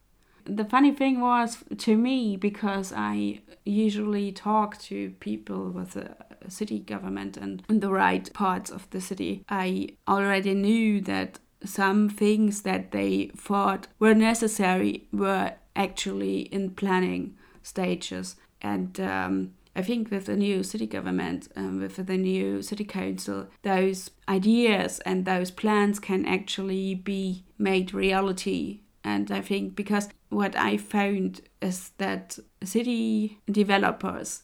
the 0.46 0.66
funny 0.66 0.92
thing 0.92 1.22
was 1.22 1.64
to 1.78 1.98
me 1.98 2.38
because 2.38 2.94
I 2.96 3.42
usually 3.66 4.32
talk 4.32 4.78
to 4.84 5.10
people 5.20 5.72
with 5.72 5.92
the 5.94 6.16
city 6.50 6.80
government 6.80 7.38
and 7.38 7.64
in 7.70 7.80
the 7.80 7.92
right 7.92 8.32
parts 8.34 8.70
of 8.70 8.90
the 8.90 9.02
city. 9.02 9.44
I 9.50 9.90
already 10.08 10.54
knew 10.54 11.02
that 11.02 11.40
some 11.64 12.10
things 12.10 12.62
that 12.62 12.92
they 12.92 13.32
thought 13.36 13.88
were 14.00 14.14
necessary 14.14 15.08
were 15.12 15.54
actually 15.76 16.42
in 16.42 16.72
planning 16.72 17.36
stages. 17.62 18.36
And 18.62 19.00
um, 19.00 19.54
I 19.76 19.82
think 19.82 20.10
with 20.10 20.26
the 20.26 20.36
new 20.36 20.64
city 20.64 20.88
government, 20.88 21.50
um, 21.56 21.82
with 21.82 21.96
the 21.96 22.18
new 22.18 22.62
city 22.62 22.86
council, 22.86 23.48
those 23.64 24.12
ideas 24.30 25.00
and 25.00 25.26
those 25.26 25.52
plans 25.52 26.00
can 26.00 26.26
actually 26.26 26.96
be 26.96 27.44
made 27.58 27.94
reality. 27.94 28.82
And 29.04 29.32
I 29.32 29.42
think 29.42 29.76
because 29.76 30.10
what 30.30 30.56
I 30.56 30.78
found 30.78 31.42
is 31.62 31.92
that 31.98 32.40
city 32.64 33.40
developers 33.50 34.44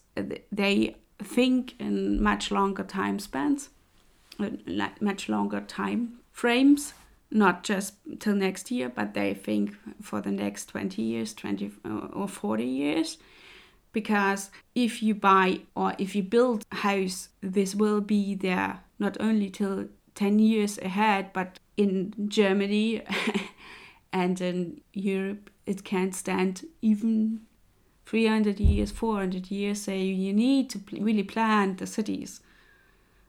they 0.52 0.96
think 1.22 1.74
in 1.78 2.22
much 2.22 2.50
longer 2.50 2.84
time 2.84 3.18
spans, 3.18 3.70
uh, 4.38 4.50
much 5.00 5.28
longer 5.28 5.60
time 5.60 6.18
frames, 6.30 6.94
not 7.30 7.64
just 7.64 7.94
till 8.18 8.34
next 8.34 8.70
year, 8.70 8.88
but 8.88 9.14
they 9.14 9.34
think 9.34 9.74
for 10.00 10.20
the 10.20 10.30
next 10.30 10.66
20 10.66 11.00
years, 11.02 11.34
20 11.34 11.72
or 12.12 12.28
40 12.28 12.64
years. 12.64 13.18
Because 13.92 14.50
if 14.74 15.02
you 15.02 15.14
buy 15.14 15.60
or 15.74 15.94
if 15.98 16.14
you 16.14 16.22
build 16.22 16.64
a 16.72 16.76
house 16.76 17.28
this 17.42 17.74
will 17.74 18.00
be 18.00 18.34
there 18.34 18.80
not 18.98 19.16
only 19.20 19.50
till 19.50 19.88
10 20.14 20.38
years 20.38 20.78
ahead 20.78 21.30
but 21.32 21.58
in 21.76 22.14
germany 22.28 23.02
and 24.12 24.40
in 24.40 24.80
europe 24.92 25.50
it 25.66 25.84
can't 25.84 26.14
stand 26.14 26.64
even 26.80 27.40
300 28.06 28.60
years 28.60 28.90
400 28.90 29.50
years 29.50 29.82
so 29.82 29.92
you 29.92 30.32
need 30.32 30.70
to 30.70 30.80
really 30.92 31.22
plan 31.22 31.76
the 31.76 31.86
cities. 31.86 32.40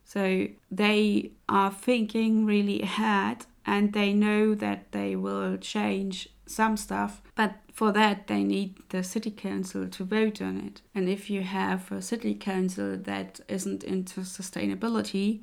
So 0.06 0.48
they 0.70 1.32
are 1.48 1.72
thinking 1.72 2.46
really 2.46 2.82
ahead 2.82 3.46
and 3.66 3.94
they 3.94 4.14
know 4.14 4.54
that 4.56 4.92
they 4.92 5.16
will 5.16 5.58
change 5.58 6.30
some 6.46 6.76
stuff 6.76 7.22
but 7.36 7.56
for 7.72 7.92
that 7.92 8.28
they 8.28 8.44
need 8.44 8.76
the 8.90 9.04
city 9.04 9.32
council 9.32 9.88
to 9.88 10.04
vote 10.04 10.42
on 10.42 10.58
it. 10.60 10.82
And 10.94 11.10
if 11.10 11.30
you 11.30 11.42
have 11.42 11.92
a 11.92 12.02
city 12.02 12.36
council 12.36 12.98
that 12.98 13.40
isn't 13.48 13.84
into 13.84 14.22
sustainability 14.22 15.42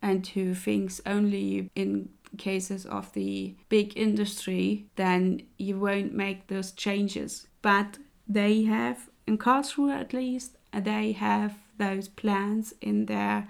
and 0.00 0.26
who 0.28 0.54
thinks 0.54 1.00
only 1.04 1.70
in 1.74 2.08
cases 2.36 2.86
of 2.86 3.12
the 3.14 3.54
big 3.68 3.96
industry 3.96 4.86
then 4.96 5.42
you 5.56 5.78
won't 5.78 6.14
make 6.14 6.46
those 6.46 6.72
changes. 6.72 7.48
But 7.60 7.98
they 8.28 8.64
have 8.64 9.08
in 9.26 9.38
Karlsruhe 9.38 9.94
at 9.94 10.12
least 10.12 10.56
they 10.72 11.12
have 11.12 11.58
those 11.78 12.08
plans 12.08 12.74
in 12.80 13.06
their 13.06 13.48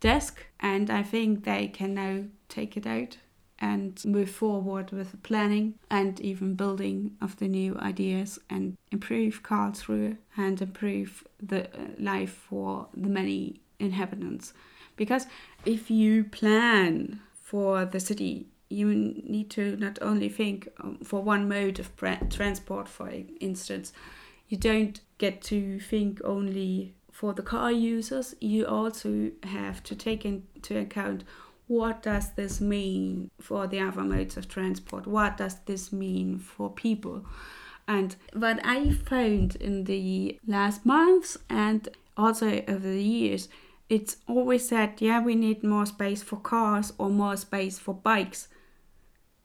desk 0.00 0.46
and 0.58 0.90
I 0.90 1.02
think 1.02 1.44
they 1.44 1.68
can 1.68 1.94
now 1.94 2.24
take 2.48 2.76
it 2.76 2.86
out 2.86 3.18
and 3.60 4.02
move 4.04 4.30
forward 4.30 4.90
with 4.90 5.10
the 5.10 5.18
planning 5.18 5.74
and 5.90 6.18
even 6.20 6.54
building 6.54 7.16
of 7.20 7.36
the 7.36 7.48
new 7.48 7.76
ideas 7.78 8.38
and 8.48 8.76
improve 8.90 9.42
Karlsruhe 9.42 10.16
and 10.36 10.60
improve 10.62 11.24
the 11.42 11.66
uh, 11.66 11.88
life 11.98 12.32
for 12.48 12.88
the 12.96 13.10
many 13.10 13.60
inhabitants. 13.78 14.54
Because 14.96 15.26
if 15.66 15.90
you 15.90 16.24
plan 16.24 17.20
for 17.42 17.84
the 17.84 18.00
city, 18.00 18.46
you 18.70 18.94
need 18.94 19.50
to 19.50 19.76
not 19.76 19.98
only 20.00 20.28
think 20.28 20.68
um, 20.80 20.98
for 21.04 21.22
one 21.22 21.48
mode 21.48 21.78
of 21.78 21.94
transport, 22.30 22.88
for 22.88 23.12
instance, 23.40 23.92
you 24.48 24.56
don't 24.56 25.00
get 25.18 25.42
to 25.42 25.78
think 25.80 26.20
only 26.24 26.94
for 27.12 27.34
the 27.34 27.42
car 27.42 27.70
users, 27.70 28.34
you 28.40 28.64
also 28.66 29.30
have 29.42 29.82
to 29.82 29.94
take 29.94 30.24
into 30.24 30.78
account 30.78 31.24
what 31.66 32.02
does 32.02 32.32
this 32.32 32.60
mean 32.60 33.30
for 33.40 33.68
the 33.68 33.78
other 33.78 34.02
modes 34.02 34.36
of 34.36 34.48
transport? 34.48 35.06
What 35.06 35.36
does 35.36 35.56
this 35.66 35.92
mean 35.92 36.38
for 36.38 36.68
people? 36.68 37.24
And 37.86 38.16
what 38.32 38.58
I 38.64 38.90
found 38.90 39.54
in 39.54 39.84
the 39.84 40.40
last 40.46 40.84
months 40.84 41.36
and 41.48 41.88
also 42.16 42.64
over 42.66 42.88
the 42.88 43.02
years, 43.02 43.48
it's 43.88 44.16
always 44.26 44.68
said, 44.68 45.00
yeah, 45.00 45.22
we 45.22 45.36
need 45.36 45.62
more 45.62 45.86
space 45.86 46.22
for 46.22 46.36
cars 46.36 46.92
or 46.98 47.08
more 47.08 47.36
space 47.36 47.78
for 47.78 47.94
bikes. 47.94 48.48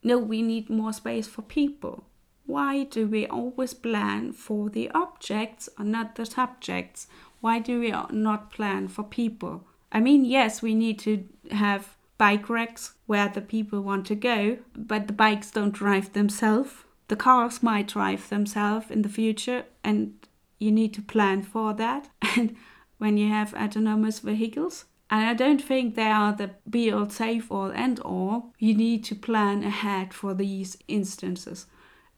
No, 0.06 0.20
we 0.20 0.44
need 0.44 0.70
more 0.70 0.94
space 0.94 1.28
for 1.28 1.42
people. 1.42 2.04
Why 2.46 2.84
do 2.84 3.08
we 3.08 3.26
always 3.26 3.74
plan 3.74 4.34
for 4.34 4.70
the 4.70 4.92
objects 4.92 5.68
and 5.80 5.92
not 5.92 6.14
the 6.14 6.28
subjects? 6.28 7.08
Why 7.42 7.58
do 7.58 7.80
we 7.80 7.92
not 8.12 8.52
plan 8.52 8.88
for 8.88 9.02
people? 9.02 9.64
I 9.92 10.00
mean, 10.00 10.24
yes, 10.24 10.62
we 10.62 10.76
need 10.76 11.00
to 11.00 11.24
have 11.50 11.98
bike 12.20 12.48
racks 12.50 12.94
where 13.08 13.30
the 13.30 13.42
people 13.42 13.82
want 13.82 14.06
to 14.06 14.16
go, 14.16 14.60
but 14.76 15.08
the 15.08 15.14
bikes 15.14 15.50
don't 15.50 15.74
drive 15.74 16.14
themselves. 16.14 16.84
The 17.08 17.16
cars 17.16 17.64
might 17.64 17.88
drive 17.88 18.30
themselves 18.30 18.92
in 18.92 19.02
the 19.02 19.10
future, 19.10 19.66
and 19.84 20.14
you 20.60 20.72
need 20.72 20.94
to 20.94 21.02
plan 21.02 21.42
for 21.42 21.74
that. 21.74 22.10
And 22.38 22.56
when 23.00 23.18
you 23.18 23.30
have 23.30 23.56
autonomous 23.56 24.20
vehicles, 24.20 24.86
and 25.10 25.26
I 25.26 25.34
don't 25.34 25.62
think 25.62 25.96
they 25.96 26.10
are 26.10 26.34
the 26.34 26.52
be 26.70 26.92
all, 26.92 27.10
safe 27.10 27.52
all, 27.52 27.72
and 27.72 28.00
all, 28.00 28.54
you 28.58 28.74
need 28.74 29.04
to 29.06 29.16
plan 29.16 29.64
ahead 29.64 30.14
for 30.14 30.34
these 30.34 30.78
instances. 30.88 31.68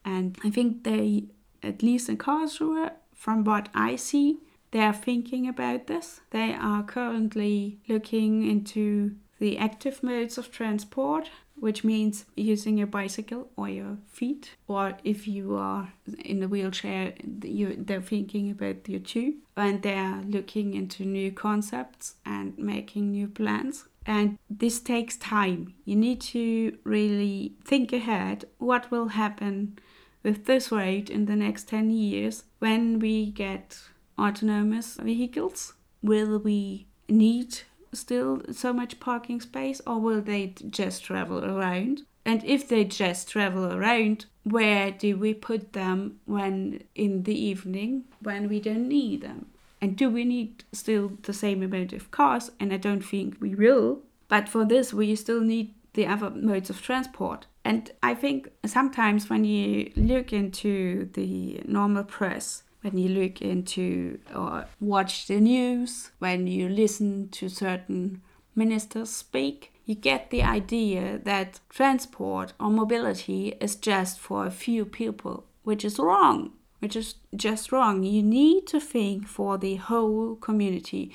And 0.06 0.38
I 0.43 0.50
think 0.50 0.84
they, 0.84 1.26
at 1.62 1.84
least 1.84 2.08
in 2.08 2.17
Karlsruhe, 2.17 2.91
from 3.13 3.43
what 3.43 3.67
I 3.73 3.97
see, 3.97 4.39
they 4.71 4.80
are 4.80 4.93
thinking 4.93 5.47
about 5.47 5.88
this. 5.88 6.21
They 6.32 6.54
are 6.54 6.84
currently 6.84 7.80
looking 7.89 8.50
into 8.50 9.15
the 9.39 9.58
active 9.58 10.02
modes 10.02 10.38
of 10.38 10.52
transport, 10.52 11.30
which 11.60 11.84
means 11.84 12.26
using 12.36 12.78
your 12.78 12.88
bicycle 12.88 13.50
or 13.56 13.70
your 13.70 13.98
feet, 14.08 14.56
or 14.67 14.98
if 15.04 15.28
you 15.28 15.56
are 15.56 15.93
in 16.24 16.43
a 16.43 16.48
wheelchair, 16.48 17.13
you, 17.43 17.76
they're 17.78 18.02
thinking 18.02 18.52
about 18.52 18.88
your 18.88 19.00
tube 19.00 19.36
and 19.56 19.82
they're 19.82 20.22
looking 20.28 20.74
into 20.74 21.04
new 21.04 21.32
concepts 21.32 22.15
and 22.26 22.58
making 22.58 23.12
new 23.12 23.28
plans. 23.28 23.86
And 24.06 24.38
this 24.50 24.80
takes 24.80 25.17
time. 25.17 25.74
You 25.84 25.98
need 25.98 26.22
to 26.22 26.78
really 26.84 27.56
think 27.63 27.91
ahead 27.91 28.46
what 28.58 28.89
will 28.89 29.10
happen 29.10 29.80
with 30.24 30.46
this 30.46 30.72
road 30.72 31.10
in 31.10 31.26
the 31.26 31.36
next 31.36 31.67
10 31.67 31.89
years 31.89 32.43
when 32.60 33.00
we 33.00 33.32
get 33.32 33.80
autonomous 34.17 34.96
vehicles. 34.96 35.74
Will 36.02 36.39
we 36.39 36.88
need 37.10 37.60
still 37.93 38.41
so 38.52 38.73
much 38.73 39.00
parking 39.00 39.41
space 39.41 39.82
or 39.86 40.00
will 40.00 40.21
they 40.21 40.54
just 40.69 41.04
travel 41.04 41.43
around? 41.43 42.04
And 42.26 42.43
if 42.43 42.67
they 42.67 42.84
just 42.84 43.30
travel 43.30 43.73
around, 43.73 44.26
where 44.43 44.91
do 44.91 45.17
we 45.17 45.34
put 45.34 45.73
them 45.73 46.19
when 46.26 46.84
in 46.95 47.23
the 47.23 47.38
evening 47.38 48.04
when 48.21 48.50
we 48.50 48.60
don't 48.60 48.88
need 48.88 49.21
them? 49.21 49.47
And 49.82 49.95
do 49.95 50.10
we 50.10 50.26
need 50.26 50.63
still 50.73 51.13
the 51.21 51.34
same 51.34 51.62
amount 51.62 51.93
of 51.93 52.12
cars? 52.12 52.52
And 52.60 52.73
I 52.73 52.78
don't 52.78 53.06
think 53.06 53.38
we 53.39 53.56
will. 53.56 54.02
But 54.28 54.50
for 54.50 54.65
this, 54.65 54.93
we 54.93 55.15
still 55.15 55.41
need 55.41 55.73
the 55.93 56.06
other 56.06 56.30
modes 56.30 56.69
of 56.69 56.82
transport. 56.82 57.45
And 57.63 57.91
I 58.02 58.13
think 58.13 58.50
sometimes 58.65 59.30
when 59.30 59.43
you 59.43 59.91
look 59.95 60.32
into 60.34 61.10
the 61.13 61.62
normal 61.65 62.04
press, 62.04 62.63
when 62.81 62.97
you 62.97 63.09
look 63.09 63.41
into 63.41 64.19
or 64.35 64.65
watch 64.79 65.27
the 65.27 65.39
news, 65.39 66.11
when 66.19 66.47
you 66.47 66.69
listen 66.69 67.29
to 67.29 67.49
certain 67.49 68.21
ministers 68.55 69.09
speak, 69.09 69.73
you 69.85 69.95
get 69.95 70.29
the 70.29 70.43
idea 70.43 71.19
that 71.23 71.59
transport 71.69 72.53
or 72.59 72.69
mobility 72.69 73.55
is 73.61 73.75
just 73.75 74.19
for 74.19 74.45
a 74.45 74.51
few 74.51 74.85
people, 74.85 75.45
which 75.63 75.85
is 75.85 75.97
wrong. 75.97 76.51
Which 76.79 76.95
is 76.95 77.15
just 77.35 77.71
wrong. 77.71 78.03
You 78.03 78.21
need 78.21 78.67
to 78.67 78.79
think 78.79 79.27
for 79.27 79.57
the 79.57 79.77
whole 79.77 80.35
community. 80.35 81.11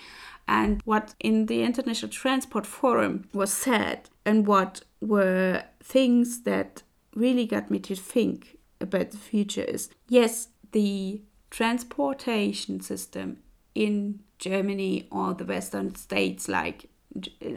And 0.48 0.82
what 0.84 1.14
in 1.20 1.46
the 1.46 1.62
International 1.62 2.10
Transport 2.10 2.66
Forum 2.66 3.28
was 3.32 3.52
said, 3.52 4.10
and 4.24 4.44
what 4.44 4.82
were 5.00 5.62
things 5.80 6.42
that 6.42 6.82
really 7.14 7.46
got 7.46 7.70
me 7.70 7.78
to 7.78 7.94
think 7.94 8.58
about 8.80 9.12
the 9.12 9.18
future 9.18 9.62
is 9.62 9.88
yes, 10.08 10.48
the 10.72 11.20
transportation 11.52 12.80
system 12.80 13.36
in 13.74 14.20
Germany 14.38 15.06
or 15.12 15.34
the 15.34 15.44
Western 15.44 15.94
states 15.94 16.48
like 16.48 16.88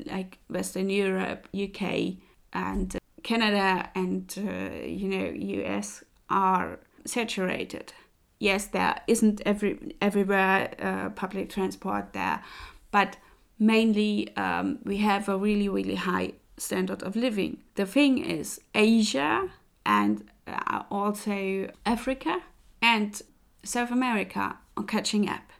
like 0.05 0.37
Western 0.49 0.89
Europe, 0.89 1.47
UK, 1.57 2.17
and 2.51 2.97
Canada 3.23 3.89
and 3.95 4.35
uh, 4.37 4.85
you 4.85 5.07
know 5.07 5.25
US 5.61 6.03
are 6.29 6.79
saturated. 7.05 7.93
Yes, 8.37 8.67
there 8.67 8.99
isn't 9.07 9.41
every 9.45 9.95
everywhere 10.01 10.75
uh, 10.77 11.09
public 11.11 11.49
transport 11.49 12.11
there, 12.11 12.43
but 12.91 13.15
mainly 13.57 14.35
um, 14.35 14.79
we 14.83 14.97
have 14.97 15.29
a 15.29 15.37
really 15.37 15.69
really 15.69 15.95
high 15.95 16.33
standard 16.57 17.01
of 17.01 17.15
living. 17.15 17.59
The 17.75 17.85
thing 17.85 18.17
is, 18.17 18.59
Asia 18.73 19.49
and 19.85 20.29
uh, 20.47 20.83
also 20.91 21.69
Africa 21.85 22.41
and 22.81 23.21
South 23.65 23.91
America 23.91 24.57
are 24.77 24.83
catching 24.83 25.29
up. 25.29 25.51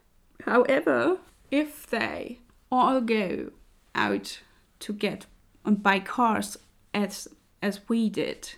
However, 0.45 1.17
if 1.51 1.87
they 1.87 2.39
all 2.71 3.01
go 3.01 3.51
out 3.93 4.39
to 4.79 4.93
get 4.93 5.25
and 5.63 5.81
buy 5.81 5.99
cars 5.99 6.57
as 6.93 7.27
as 7.61 7.79
we 7.89 8.09
did 8.09 8.53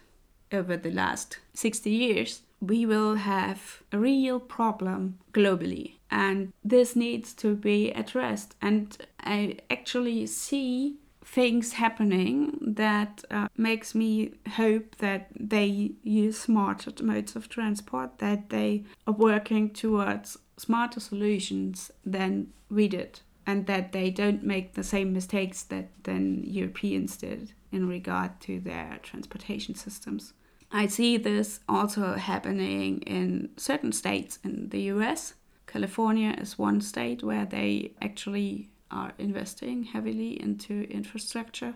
over 0.52 0.76
the 0.76 0.92
last 0.92 1.40
60 1.54 1.90
years, 1.90 2.42
we 2.60 2.86
will 2.86 3.16
have 3.16 3.84
a 3.92 3.98
real 3.98 4.40
problem 4.40 5.20
globally 5.32 5.94
and 6.10 6.52
this 6.64 6.96
needs 6.96 7.34
to 7.34 7.56
be 7.56 7.92
addressed 7.92 8.56
and 8.62 9.06
i 9.20 9.58
actually 9.70 10.26
see 10.26 10.96
things 11.28 11.74
happening 11.74 12.58
that 12.62 13.24
uh, 13.30 13.48
makes 13.58 13.94
me 13.94 14.32
hope 14.56 14.96
that 14.98 15.28
they 15.38 15.92
use 16.02 16.40
smarter 16.40 16.92
modes 17.04 17.36
of 17.36 17.50
transport 17.50 18.18
that 18.20 18.50
they 18.50 18.84
are 19.06 19.14
working 19.14 19.70
towards 19.70 20.38
smarter 20.56 21.02
solutions 21.02 21.92
than 22.06 22.48
we 22.70 22.88
did 22.88 23.20
and 23.46 23.68
that 23.68 23.92
they 23.92 24.10
don't 24.10 24.42
make 24.44 24.74
the 24.74 24.84
same 24.84 25.12
mistakes 25.12 25.64
that 25.64 25.90
then 26.04 26.44
Europeans 26.46 27.18
did 27.18 27.52
in 27.74 27.88
regard 27.88 28.40
to 28.40 28.60
their 28.62 28.98
transportation 29.04 29.76
systems. 29.76 30.34
I 30.72 30.88
see 30.88 31.18
this 31.18 31.60
also 31.68 32.14
happening 32.16 33.02
in 33.02 33.50
certain 33.58 33.92
states 33.92 34.40
in 34.46 34.70
the 34.70 34.84
US. 34.94 35.34
California 35.66 36.34
is 36.38 36.58
one 36.58 36.80
state 36.80 37.22
where 37.22 37.46
they 37.46 37.92
actually 38.02 38.70
are 38.92 39.14
investing 39.18 39.84
heavily 39.84 40.42
into 40.42 40.84
infrastructure 40.90 41.74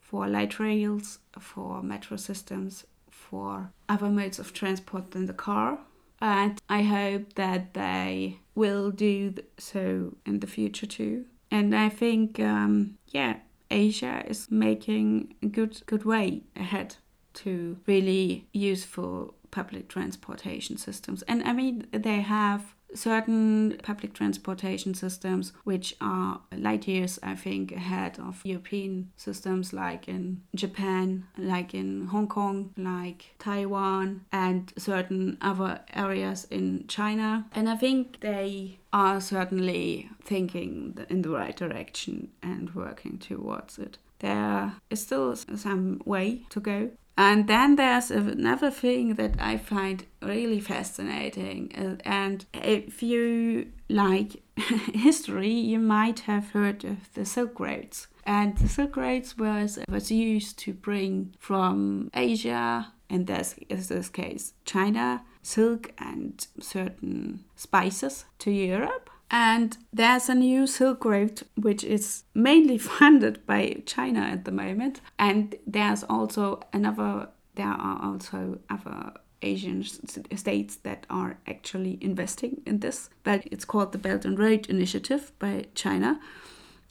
for 0.00 0.28
light 0.28 0.58
rails, 0.58 1.18
for 1.38 1.82
metro 1.82 2.16
systems, 2.16 2.84
for 3.10 3.72
other 3.88 4.08
modes 4.08 4.38
of 4.38 4.52
transport 4.52 5.10
than 5.12 5.26
the 5.26 5.32
car. 5.32 5.78
And 6.20 6.60
I 6.68 6.82
hope 6.82 7.34
that 7.34 7.74
they 7.74 8.38
will 8.54 8.90
do 8.90 9.34
so 9.58 10.16
in 10.24 10.40
the 10.40 10.46
future 10.46 10.86
too. 10.86 11.26
And 11.50 11.74
I 11.74 11.88
think, 11.88 12.40
um, 12.40 12.98
yeah, 13.08 13.38
Asia 13.70 14.24
is 14.26 14.50
making 14.50 15.34
a 15.42 15.46
good 15.46 15.82
good 15.86 16.04
way 16.04 16.42
ahead 16.56 16.96
to 17.34 17.78
really 17.86 18.46
useful 18.52 19.34
public 19.50 19.88
transportation 19.88 20.76
systems. 20.76 21.22
And 21.22 21.42
I 21.44 21.52
mean, 21.52 21.86
they 21.92 22.20
have 22.20 22.74
certain 22.94 23.78
public 23.82 24.14
transportation 24.14 24.94
systems 24.94 25.52
which 25.64 25.96
are 26.00 26.40
light 26.56 26.86
years, 26.88 27.18
I 27.22 27.34
think, 27.34 27.72
ahead 27.72 28.18
of 28.18 28.40
European 28.44 29.10
systems 29.16 29.72
like 29.72 30.08
in 30.08 30.42
Japan, 30.54 31.26
like 31.36 31.74
in 31.74 32.06
Hong 32.06 32.28
Kong, 32.28 32.72
like 32.76 33.34
Taiwan, 33.38 34.24
and 34.32 34.72
certain 34.76 35.38
other 35.40 35.80
areas 35.92 36.46
in 36.50 36.86
China. 36.88 37.46
And 37.52 37.68
I 37.68 37.76
think 37.76 38.20
they 38.20 38.78
are 38.92 39.20
certainly 39.20 40.08
thinking 40.22 40.96
in 41.08 41.22
the 41.22 41.30
right 41.30 41.56
direction 41.56 42.28
and 42.42 42.74
working 42.74 43.18
towards 43.18 43.78
it. 43.78 43.98
There 44.20 44.74
is 44.88 45.02
still 45.02 45.34
some 45.36 46.00
way 46.04 46.46
to 46.50 46.60
go, 46.60 46.90
and 47.16 47.46
then 47.46 47.76
there's 47.76 48.10
another 48.10 48.70
thing 48.70 49.14
that 49.14 49.34
I 49.38 49.56
find 49.56 50.04
really 50.20 50.60
fascinating. 50.60 51.72
Uh, 51.76 52.02
and 52.04 52.44
if 52.52 53.02
you 53.02 53.72
like 53.88 54.42
history, 54.56 55.52
you 55.52 55.78
might 55.78 56.20
have 56.20 56.50
heard 56.50 56.84
of 56.84 57.12
the 57.14 57.24
Silk 57.24 57.60
Roads. 57.60 58.08
And 58.24 58.56
the 58.56 58.68
Silk 58.68 58.96
Roads 58.96 59.36
was, 59.36 59.78
was 59.88 60.10
used 60.10 60.58
to 60.60 60.72
bring 60.72 61.34
from 61.38 62.10
Asia, 62.14 62.92
in 63.08 63.26
this, 63.26 63.54
in 63.68 63.82
this 63.82 64.08
case, 64.08 64.54
China, 64.64 65.22
silk 65.42 65.92
and 65.98 66.46
certain 66.60 67.44
spices 67.54 68.24
to 68.40 68.50
Europe. 68.50 69.10
And 69.30 69.76
there's 69.92 70.28
a 70.28 70.34
new 70.34 70.66
Silk 70.66 71.04
Road, 71.04 71.42
which 71.56 71.82
is 71.84 72.24
mainly 72.34 72.78
funded 72.98 73.44
by 73.46 73.82
China 73.86 74.20
at 74.20 74.44
the 74.44 74.52
moment. 74.52 75.00
And 75.18 75.54
there's 75.66 76.04
also 76.04 76.60
another, 76.72 77.28
there 77.54 77.66
are 77.66 78.00
also 78.02 78.58
other 78.70 79.12
Asian 79.42 79.82
states 79.82 80.76
that 80.76 81.06
are 81.10 81.38
actually 81.46 81.98
investing 82.00 82.62
in 82.66 82.80
this. 82.80 83.10
But 83.22 83.46
it's 83.50 83.64
called 83.64 83.92
the 83.92 83.98
Belt 83.98 84.24
and 84.24 84.38
Road 84.38 84.66
Initiative 84.68 85.32
by 85.38 85.66
China. 85.74 86.20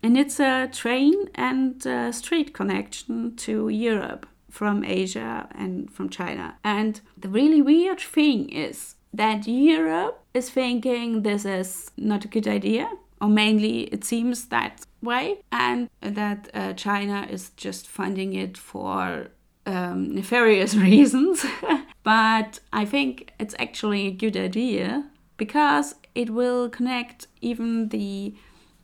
And 0.02 0.18
it's 0.18 0.40
a 0.40 0.68
train 0.68 1.30
and 1.34 1.84
a 1.86 2.12
street 2.12 2.54
connection 2.54 3.36
to 3.38 3.70
Europe 3.70 4.28
from 4.50 4.84
Asia 4.84 5.48
and 5.56 5.92
from 5.92 6.10
China. 6.10 6.56
And 6.64 7.00
the 7.18 7.30
really 7.30 7.62
weird 7.62 8.00
thing 8.00 8.50
is 8.50 8.96
that 9.14 9.48
Europe 9.48 10.23
is 10.34 10.50
thinking 10.50 11.22
this 11.22 11.46
is 11.46 11.92
not 11.98 12.26
a 12.26 12.28
good 12.28 12.48
idea, 12.48 12.90
or 13.22 13.30
mainly 13.30 13.82
it 13.84 14.04
seems 14.04 14.46
that 14.46 14.86
way, 15.02 15.40
and 15.52 15.90
that 16.02 16.50
uh, 16.54 16.74
China 16.74 17.28
is 17.30 17.52
just 17.52 17.88
funding 17.88 18.34
it 18.34 18.58
for 18.58 19.28
um, 19.66 20.14
nefarious 20.16 20.76
reasons. 20.90 21.46
but 22.04 22.60
I 22.72 22.86
think 22.86 23.32
it's 23.40 23.56
actually 23.60 24.08
a 24.08 24.12
good 24.12 24.36
idea 24.38 25.10
because 25.38 25.96
it 26.16 26.30
will 26.30 26.70
connect 26.70 27.28
even 27.42 27.90
the 27.90 28.36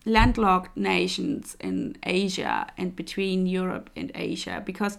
landlocked 0.06 0.76
nations 0.78 1.56
in 1.60 1.98
Asia 2.04 2.68
and 2.78 2.96
between 2.96 3.46
Europe 3.46 3.90
and 3.96 4.12
Asia 4.16 4.62
because 4.66 4.98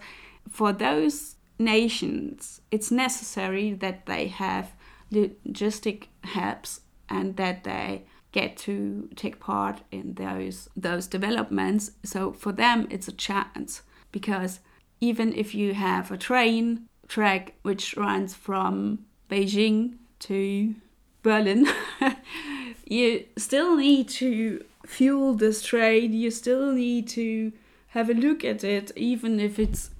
for 0.49 0.71
those 0.71 1.35
nations 1.59 2.61
it's 2.71 2.91
necessary 2.91 3.73
that 3.73 4.05
they 4.05 4.27
have 4.27 4.73
logistic 5.11 6.05
helps 6.23 6.81
and 7.09 7.35
that 7.37 7.63
they 7.63 8.03
get 8.31 8.55
to 8.55 9.09
take 9.15 9.39
part 9.39 9.81
in 9.91 10.13
those 10.13 10.69
those 10.75 11.07
developments. 11.07 11.91
So 12.03 12.31
for 12.31 12.51
them 12.51 12.87
it's 12.89 13.07
a 13.07 13.13
chance 13.13 13.81
because 14.11 14.59
even 15.01 15.33
if 15.33 15.53
you 15.53 15.73
have 15.73 16.11
a 16.11 16.17
train 16.17 16.87
track 17.07 17.55
which 17.61 17.97
runs 17.97 18.33
from 18.33 18.99
Beijing 19.29 19.95
to 20.19 20.75
Berlin 21.23 21.67
you 22.85 23.25
still 23.37 23.75
need 23.75 24.07
to 24.09 24.63
fuel 24.85 25.33
this 25.33 25.61
train. 25.61 26.13
You 26.13 26.31
still 26.31 26.71
need 26.71 27.07
to 27.09 27.51
have 27.87 28.09
a 28.09 28.13
look 28.13 28.45
at 28.45 28.63
it 28.63 28.91
even 28.95 29.39
if 29.39 29.59
it's 29.59 29.91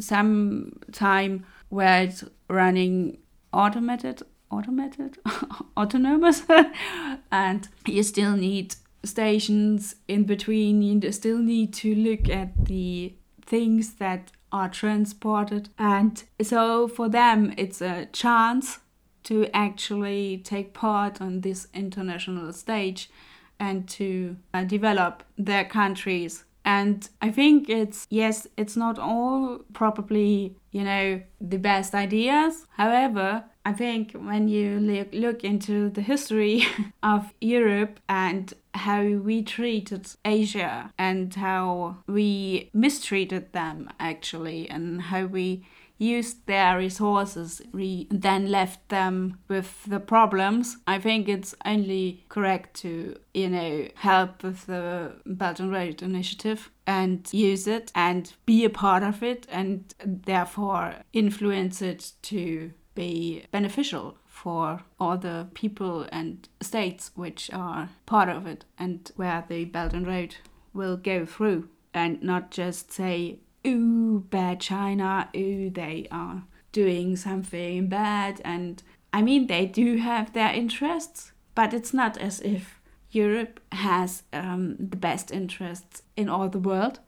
some 0.00 0.78
time 0.92 1.46
where 1.68 2.02
it's 2.02 2.24
running 2.48 3.18
automated 3.52 4.22
automated, 4.50 5.18
autonomous, 5.76 6.42
and 7.30 7.68
you 7.86 8.02
still 8.02 8.36
need 8.36 8.76
stations 9.04 9.96
in 10.08 10.24
between. 10.24 10.82
You 10.82 11.12
still 11.12 11.38
need 11.38 11.72
to 11.74 11.94
look 11.94 12.28
at 12.28 12.66
the 12.66 13.14
things 13.44 13.94
that 13.94 14.32
are 14.52 14.68
transported, 14.68 15.68
and 15.78 16.22
so 16.42 16.88
for 16.88 17.08
them, 17.08 17.54
it's 17.56 17.80
a 17.80 18.06
chance 18.06 18.78
to 19.24 19.48
actually 19.52 20.38
take 20.38 20.72
part 20.72 21.20
on 21.20 21.40
this 21.40 21.66
international 21.74 22.52
stage 22.52 23.10
and 23.58 23.88
to 23.88 24.36
uh, 24.54 24.62
develop 24.62 25.24
their 25.36 25.64
countries 25.64 26.44
and 26.66 27.08
I 27.22 27.30
think 27.30 27.70
it's, 27.70 28.08
yes, 28.10 28.48
it's 28.56 28.76
not 28.76 28.98
all 28.98 29.60
probably, 29.72 30.56
you 30.72 30.82
know, 30.82 31.22
the 31.40 31.58
best 31.58 31.94
ideas. 31.94 32.66
However, 32.70 33.44
I 33.64 33.72
think 33.72 34.12
when 34.12 34.48
you 34.48 34.80
look, 35.12 35.44
into 35.44 35.90
the 35.90 36.00
history 36.00 36.64
of 37.04 37.32
Europe 37.40 38.00
and 38.08 38.52
how 38.74 39.02
we 39.04 39.42
treated 39.42 40.08
Asia 40.24 40.92
and 40.98 41.32
how 41.34 41.98
we 42.08 42.70
mistreated 42.74 43.52
them 43.52 43.88
actually, 44.00 44.68
and 44.68 45.02
how 45.02 45.26
we 45.26 45.64
used 45.98 46.46
their 46.46 46.78
resources, 46.78 47.62
we 47.72 48.06
then 48.10 48.50
left 48.50 48.88
them 48.88 49.38
with 49.48 49.84
the 49.84 50.00
problems. 50.00 50.76
I 50.86 50.98
think 50.98 51.28
it's 51.28 51.54
only 51.64 52.24
correct 52.28 52.74
to, 52.80 53.16
you 53.34 53.48
know, 53.48 53.88
help 53.94 54.42
with 54.42 54.66
the 54.66 55.14
Belt 55.24 55.60
and 55.60 55.72
Road 55.72 56.02
Initiative 56.02 56.70
and 56.86 57.28
use 57.32 57.66
it 57.66 57.90
and 57.94 58.32
be 58.44 58.64
a 58.64 58.70
part 58.70 59.02
of 59.02 59.22
it 59.22 59.46
and 59.50 59.94
therefore 60.04 60.96
influence 61.12 61.82
it 61.82 62.12
to 62.22 62.72
be 62.94 63.44
beneficial 63.50 64.18
for 64.26 64.82
all 65.00 65.16
the 65.16 65.48
people 65.54 66.06
and 66.12 66.48
states 66.60 67.10
which 67.14 67.50
are 67.52 67.88
part 68.06 68.28
of 68.28 68.46
it 68.46 68.64
and 68.78 69.10
where 69.16 69.44
the 69.48 69.64
Belt 69.64 69.92
and 69.92 70.06
Road 70.06 70.36
will 70.74 70.96
go 70.96 71.24
through 71.24 71.68
and 71.94 72.22
not 72.22 72.50
just 72.50 72.92
say 72.92 73.38
ooh, 73.66 74.20
bad 74.30 74.60
China, 74.60 75.28
ooh, 75.36 75.70
they 75.70 76.06
are 76.10 76.44
doing 76.72 77.16
something 77.16 77.88
bad. 77.88 78.40
And 78.44 78.82
I 79.12 79.22
mean, 79.22 79.46
they 79.46 79.66
do 79.66 79.96
have 79.96 80.32
their 80.32 80.52
interests, 80.52 81.32
but 81.54 81.72
it's 81.72 81.94
not 81.94 82.18
as 82.18 82.40
if 82.40 82.80
Europe 83.10 83.60
has 83.72 84.22
um, 84.32 84.76
the 84.78 84.96
best 84.96 85.30
interests 85.30 86.02
in 86.16 86.28
all 86.28 86.48
the 86.48 86.58
world. 86.58 87.00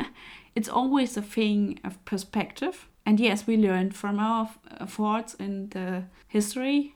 it's 0.54 0.68
always 0.68 1.16
a 1.16 1.22
thing 1.22 1.78
of 1.84 2.04
perspective. 2.04 2.88
and 3.06 3.18
yes, 3.20 3.46
we 3.46 3.56
learned 3.56 3.94
from 3.94 4.18
our 4.18 4.48
faults 4.86 5.34
in 5.34 5.68
the 5.70 6.04
history, 6.28 6.94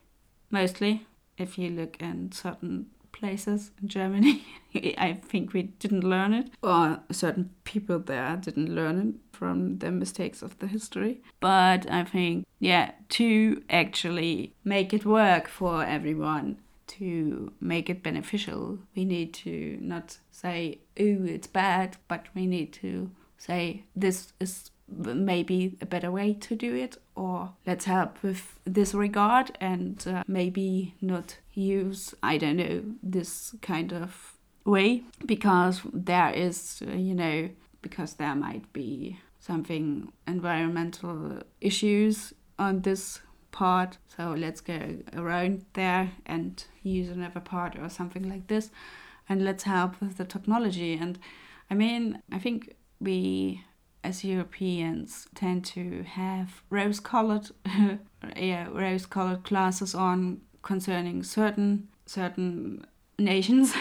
mostly. 0.51 1.07
If 1.39 1.59
you 1.59 1.71
look 1.71 2.01
in 2.01 2.33
certain 2.33 2.87
places 3.17 3.71
in 3.81 3.89
Germany, 3.89 4.45
I 4.99 5.15
think 5.15 5.53
we 5.53 5.63
didn't 5.63 6.05
learn 6.05 6.33
it, 6.33 6.51
or 6.63 7.01
certain 7.11 7.51
people 7.65 7.99
there 7.99 8.37
didn't 8.37 8.75
learn 8.75 9.09
it 9.09 9.37
from 9.37 9.79
the 9.79 9.91
mistakes 9.91 10.43
of 10.43 10.59
the 10.59 10.67
history. 10.67 11.23
But 11.41 11.91
I 11.91 12.05
think, 12.05 12.47
yeah, 12.59 12.93
to 13.11 13.63
actually 13.71 14.55
make 14.65 14.93
it 14.93 15.05
work 15.05 15.49
for 15.49 15.85
everyone, 15.85 16.59
to 16.87 17.53
make 17.61 17.91
it 17.91 18.03
beneficial, 18.03 18.79
we 18.95 19.05
need 19.05 19.35
to 19.35 19.79
not 19.81 20.19
say, 20.31 20.81
oh, 20.99 21.25
it's 21.25 21.49
bad, 21.49 21.97
but 22.09 22.27
we 22.35 22.47
need 22.47 22.73
to 22.75 23.11
say, 23.39 23.85
this 23.95 24.33
is 24.41 24.71
maybe 24.89 25.77
a 25.81 25.87
better 25.87 26.11
way 26.11 26.33
to 26.33 26.55
do 26.55 26.75
it 26.75 26.97
or 27.15 27.51
let's 27.67 27.87
help 27.87 28.23
with 28.23 28.59
this 28.65 28.95
regard 28.95 29.57
and 29.61 30.07
uh, 30.07 30.23
maybe 30.29 30.95
not 31.01 31.39
use 31.55 32.15
i 32.23 32.39
don't 32.39 32.57
know 32.57 32.83
this 33.03 33.55
kind 33.63 33.93
of 33.93 34.35
way 34.65 35.03
because 35.25 35.81
there 35.93 36.31
is 36.31 36.83
uh, 36.87 36.93
you 36.93 37.15
know 37.15 37.49
because 37.83 38.15
there 38.15 38.35
might 38.35 38.73
be 38.73 39.19
something 39.41 40.13
environmental 40.27 41.41
issues 41.61 42.33
on 42.59 42.83
this 42.83 43.21
part. 43.53 43.99
So 44.17 44.35
let's 44.37 44.61
go 44.61 44.97
around 45.15 45.65
there 45.75 46.11
and 46.27 46.63
use 46.83 47.09
another 47.09 47.41
part 47.41 47.77
or 47.79 47.89
something 47.89 48.29
like 48.29 48.49
this 48.49 48.71
and 49.29 49.45
let's 49.45 49.65
help 49.65 50.01
with 50.01 50.17
the 50.17 50.25
technology. 50.25 50.95
And 50.95 51.19
i 51.71 51.75
mean 51.75 52.23
i 52.31 52.39
think 52.39 52.77
we 53.01 53.65
as 54.07 54.25
Europeans 54.25 55.27
tend 55.35 55.65
to 55.65 56.05
have 56.05 56.63
rose-colored, 56.71 57.51
yeah, 58.37 58.69
rose-colored 58.71 59.43
glasses 59.43 59.95
on 59.95 60.41
concerning 60.63 61.23
certain 61.23 61.89
certain 62.07 62.87
nations, 63.19 63.75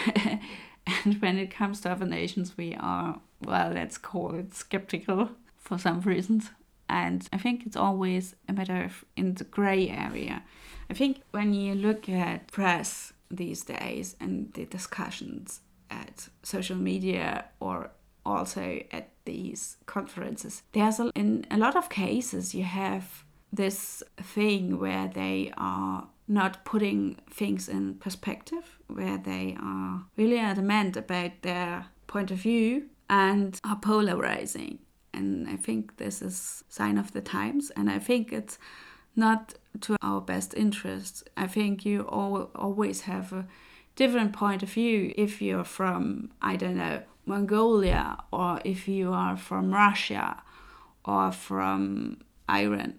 and 1.04 1.20
when 1.20 1.38
it 1.38 1.50
comes 1.50 1.80
to 1.80 1.90
other 1.90 2.06
nations, 2.06 2.56
we 2.56 2.74
are 2.80 3.20
well, 3.44 3.70
let's 3.70 3.98
call 3.98 4.34
it 4.34 4.54
skeptical 4.54 5.30
for 5.56 5.78
some 5.78 6.00
reasons. 6.00 6.50
And 6.88 7.28
I 7.32 7.38
think 7.38 7.66
it's 7.66 7.76
always 7.76 8.34
a 8.48 8.52
matter 8.52 8.84
of 8.84 9.04
in 9.16 9.34
the 9.34 9.44
grey 9.44 9.88
area. 9.88 10.42
I 10.90 10.94
think 10.94 11.20
when 11.32 11.52
you 11.52 11.74
look 11.74 12.08
at 12.08 12.48
press 12.48 13.12
these 13.30 13.64
days 13.64 14.16
and 14.20 14.52
the 14.54 14.64
discussions 14.66 15.60
at 15.90 16.28
social 16.42 16.76
media 16.76 17.46
or 17.60 17.90
also 18.24 18.80
at 18.92 19.10
these 19.26 19.76
conferences. 19.84 20.62
There's 20.72 20.98
a, 20.98 21.10
in 21.14 21.46
a 21.50 21.58
lot 21.58 21.76
of 21.76 21.90
cases 21.90 22.54
you 22.54 22.64
have 22.64 23.24
this 23.52 24.02
thing 24.20 24.78
where 24.78 25.08
they 25.08 25.52
are 25.56 26.08
not 26.28 26.64
putting 26.64 27.16
things 27.30 27.68
in 27.68 27.94
perspective, 27.94 28.78
where 28.88 29.18
they 29.18 29.56
are 29.60 30.04
really 30.16 30.38
adamant 30.38 30.96
about 30.96 31.42
their 31.42 31.86
point 32.06 32.30
of 32.30 32.38
view 32.38 32.86
and 33.08 33.60
are 33.62 33.76
polarizing. 33.76 34.78
And 35.14 35.48
I 35.48 35.56
think 35.56 35.96
this 35.96 36.20
is 36.20 36.64
sign 36.68 36.98
of 36.98 37.12
the 37.12 37.20
times, 37.20 37.70
and 37.76 37.90
I 37.90 37.98
think 37.98 38.32
it's 38.32 38.58
not 39.14 39.54
to 39.82 39.96
our 40.02 40.20
best 40.20 40.52
interest. 40.54 41.28
I 41.36 41.46
think 41.46 41.84
you 41.86 42.02
all, 42.02 42.50
always 42.54 43.02
have 43.02 43.32
a 43.32 43.46
different 43.94 44.32
point 44.32 44.62
of 44.62 44.70
view 44.70 45.14
if 45.16 45.40
you're 45.40 45.64
from, 45.64 46.30
I 46.42 46.56
don't 46.56 46.76
know, 46.76 47.02
Mongolia 47.26 48.16
or 48.32 48.60
if 48.64 48.88
you 48.88 49.12
are 49.12 49.36
from 49.36 49.72
Russia 49.72 50.42
or 51.04 51.32
from 51.32 52.18
Iran, 52.48 52.94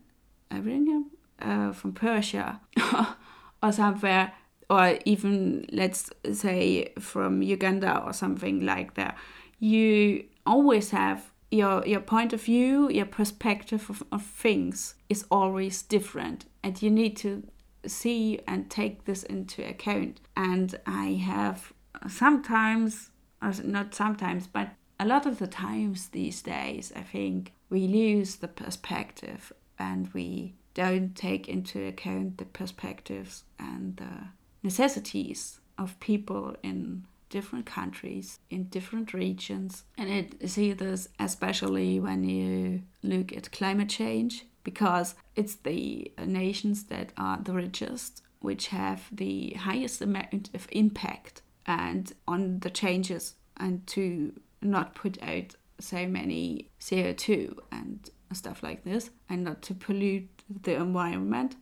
Iran, 0.52 1.06
uh, 1.42 1.72
from 1.72 1.94
Persia 1.94 2.60
or 3.64 3.72
somewhere, 3.72 4.34
or 4.70 5.00
even 5.06 5.66
let's 5.72 6.10
say 6.34 6.94
from 7.00 7.42
Uganda 7.42 8.04
or 8.04 8.14
something 8.14 8.66
like 8.66 8.96
that. 8.96 9.18
You 9.60 10.26
always 10.46 10.92
have 10.92 11.32
your 11.50 11.86
your 11.88 12.02
point 12.02 12.34
of 12.34 12.42
view, 12.42 12.90
your 12.90 13.06
perspective 13.06 13.90
of, 13.90 14.04
of 14.12 14.24
things 14.24 14.96
is 15.10 15.26
always 15.32 15.82
different, 15.82 16.46
and 16.64 16.82
you 16.82 16.90
need 16.90 17.16
to 17.18 17.44
see 17.86 18.40
and 18.48 18.70
take 18.70 19.06
this 19.06 19.24
into 19.24 19.68
account. 19.68 20.20
And 20.36 20.76
I 20.86 21.14
have 21.26 21.74
sometimes 22.08 23.12
not 23.42 23.94
sometimes, 23.94 24.48
but 24.48 24.70
a 25.00 25.06
lot 25.06 25.26
of 25.26 25.40
the 25.40 25.48
times 25.48 26.10
these 26.10 26.42
days, 26.42 26.92
I 26.96 27.02
think 27.02 27.54
we 27.70 27.88
lose 27.88 28.38
the 28.38 28.48
perspective 28.48 29.52
and 29.78 30.12
we 30.14 30.56
don't 30.74 31.16
take 31.16 31.48
into 31.48 31.86
account 31.88 32.38
the 32.38 32.46
perspectives 32.46 33.44
and 33.60 33.98
the 33.98 34.30
necessities 34.64 35.60
of 35.78 36.00
people 36.00 36.56
in 36.64 37.06
different 37.30 37.66
countries, 37.66 38.40
in 38.50 38.64
different 38.66 39.14
regions. 39.14 39.84
And 39.98 40.10
it 40.10 40.50
see 40.50 40.74
this 40.74 41.10
especially 41.20 42.00
when 42.00 42.24
you 42.24 42.84
look 43.04 43.36
at 43.36 43.52
climate 43.52 43.90
change, 43.90 44.46
because 44.64 45.16
it's 45.36 45.56
the 45.56 46.12
nations 46.26 46.86
that 46.86 47.12
are 47.18 47.40
the 47.42 47.54
richest 47.54 48.22
which 48.40 48.68
have 48.68 49.08
the 49.12 49.52
highest 49.52 50.02
amount 50.02 50.50
of 50.54 50.68
impact 50.72 51.42
and 51.68 52.14
on 52.28 52.60
the 52.60 52.70
changes 52.70 53.36
and 53.58 53.86
to 53.88 54.34
not 54.62 54.96
put 54.96 55.22
out 55.22 55.56
so 55.80 56.08
many 56.08 56.70
CO2 56.80 57.58
and 57.72 58.10
stuff 58.34 58.64
like 58.64 58.84
this 58.84 59.10
and 59.30 59.44
not 59.44 59.62
to 59.62 59.74
pollute 59.74 60.30
the 60.50 60.76
environment 60.76 61.56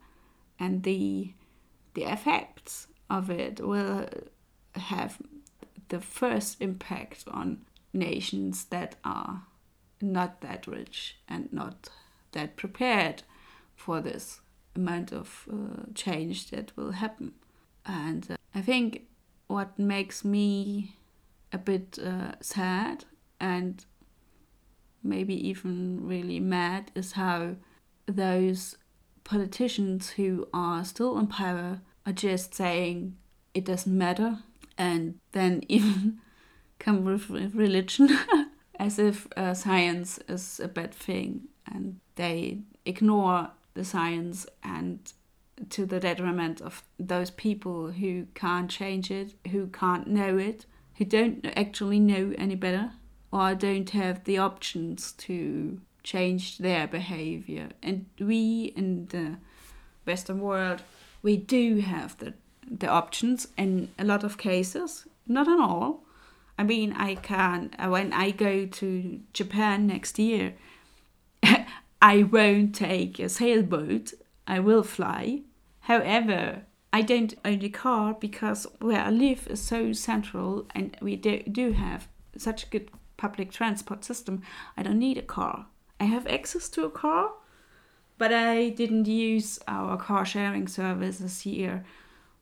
and 0.60 0.84
the 0.84 1.34
the 1.94 2.04
effects 2.04 2.88
of 3.10 3.30
it 3.30 3.60
will 3.60 4.08
have 4.76 5.18
the 5.90 6.02
first 6.02 6.62
impact 6.62 7.24
on 7.30 7.66
nations 7.94 8.66
that 8.66 8.96
are 9.04 9.44
not 10.02 10.42
that 10.42 10.68
rich 10.68 11.18
and 11.28 11.52
not 11.54 11.90
that 12.34 12.58
prepared 12.58 13.24
for 13.76 14.02
this 14.02 14.42
amount 14.76 15.14
of 15.14 15.48
uh, 15.52 15.84
change 15.94 16.50
that 16.50 16.76
will 16.76 16.92
happen. 16.92 17.34
And 17.86 18.30
uh, 18.32 18.36
i 18.54 18.62
think 18.62 19.04
what 19.48 19.78
makes 19.78 20.24
me 20.24 20.96
a 21.52 21.58
bit 21.58 22.00
uh, 22.00 22.34
sad 22.42 23.06
and 23.40 23.86
maybe 25.04 25.36
even 25.48 26.06
really 26.06 26.40
mad 26.40 26.92
is 26.96 27.14
how 27.14 27.56
those 28.08 28.78
politicians 29.24 30.12
who 30.12 30.48
are 30.54 30.84
still 30.84 31.18
in 31.18 31.28
power 31.28 31.82
are 32.06 32.14
just 32.14 32.54
saying 32.54 33.16
it 33.54 33.66
doesn't 33.66 33.98
matter 33.98 34.40
and 34.78 35.20
then 35.32 35.64
even 35.70 36.20
come 36.80 37.06
with 37.06 37.30
religion 37.30 38.10
as 38.80 39.00
if 39.00 39.28
uh, 39.38 39.54
science 39.54 40.20
is 40.28 40.60
a 40.60 40.68
bad 40.68 40.94
thing 40.94 41.48
and 41.66 42.00
they 42.16 42.60
ignore 42.86 43.50
the 43.74 43.84
science 43.84 44.46
and 44.64 45.14
to 45.70 45.86
the 45.86 46.00
detriment 46.00 46.62
of 46.62 46.84
those 47.00 47.32
people 47.32 47.92
who 47.92 48.28
can't 48.36 48.70
change 48.70 49.10
it, 49.10 49.34
who 49.52 49.68
can't 49.68 50.08
know 50.08 50.38
it, 50.38 50.66
who 50.96 51.06
don't 51.06 51.46
actually 51.56 52.00
know 52.00 52.34
any 52.38 52.56
better, 52.56 52.92
or 53.32 53.56
don't 53.56 53.90
have 53.92 54.24
the 54.24 54.38
options 54.38 55.12
to 55.14 55.80
change 56.04 56.58
their 56.58 56.88
behavior. 56.88 57.70
And 57.82 58.06
we 58.20 58.74
in 58.76 59.08
the 59.08 59.38
Western 60.06 60.40
world, 60.40 60.82
we 61.22 61.38
do 61.38 61.80
have 61.80 62.18
the, 62.18 62.34
the 62.70 62.88
options 62.88 63.48
in 63.58 63.90
a 63.98 64.06
lot 64.06 64.24
of 64.24 64.38
cases, 64.38 65.08
not 65.28 65.48
in 65.48 65.60
all. 65.60 66.04
I 66.58 66.64
mean, 66.64 66.94
I 66.94 67.16
can, 67.16 67.72
uh, 67.78 67.90
when 67.90 68.14
I 68.14 68.32
go 68.32 68.66
to 68.66 69.20
Japan 69.34 69.88
next 69.88 70.18
year, 70.20 70.54
I 72.02 72.24
won't 72.24 72.76
take 72.76 73.20
a 73.20 73.28
sailboat 73.28 74.14
I 74.48 74.60
will 74.60 74.84
fly. 74.84 75.42
However, 75.82 76.64
I 76.94 77.02
don't 77.02 77.34
own 77.44 77.62
a 77.64 77.70
car 77.70 78.14
because 78.14 78.66
where 78.80 79.02
I 79.02 79.10
live 79.10 79.48
is 79.48 79.62
so 79.62 79.92
central 79.92 80.66
and 80.74 80.96
we 81.02 81.16
do, 81.16 81.44
do 81.44 81.74
have 81.74 82.08
such 82.38 82.64
a 82.64 82.70
good 82.70 82.90
public 83.18 83.52
transport 83.52 84.06
system. 84.06 84.42
I 84.78 84.84
don't 84.84 85.00
need 85.00 85.18
a 85.18 85.22
car. 85.22 85.68
I 86.00 86.06
have 86.06 86.28
access 86.28 86.70
to 86.70 86.86
a 86.86 86.90
car, 86.90 87.32
but 88.18 88.34
I 88.34 88.70
didn't 88.70 89.08
use 89.08 89.60
our 89.68 89.98
car 89.98 90.26
sharing 90.26 90.68
services 90.68 91.42
here 91.42 91.86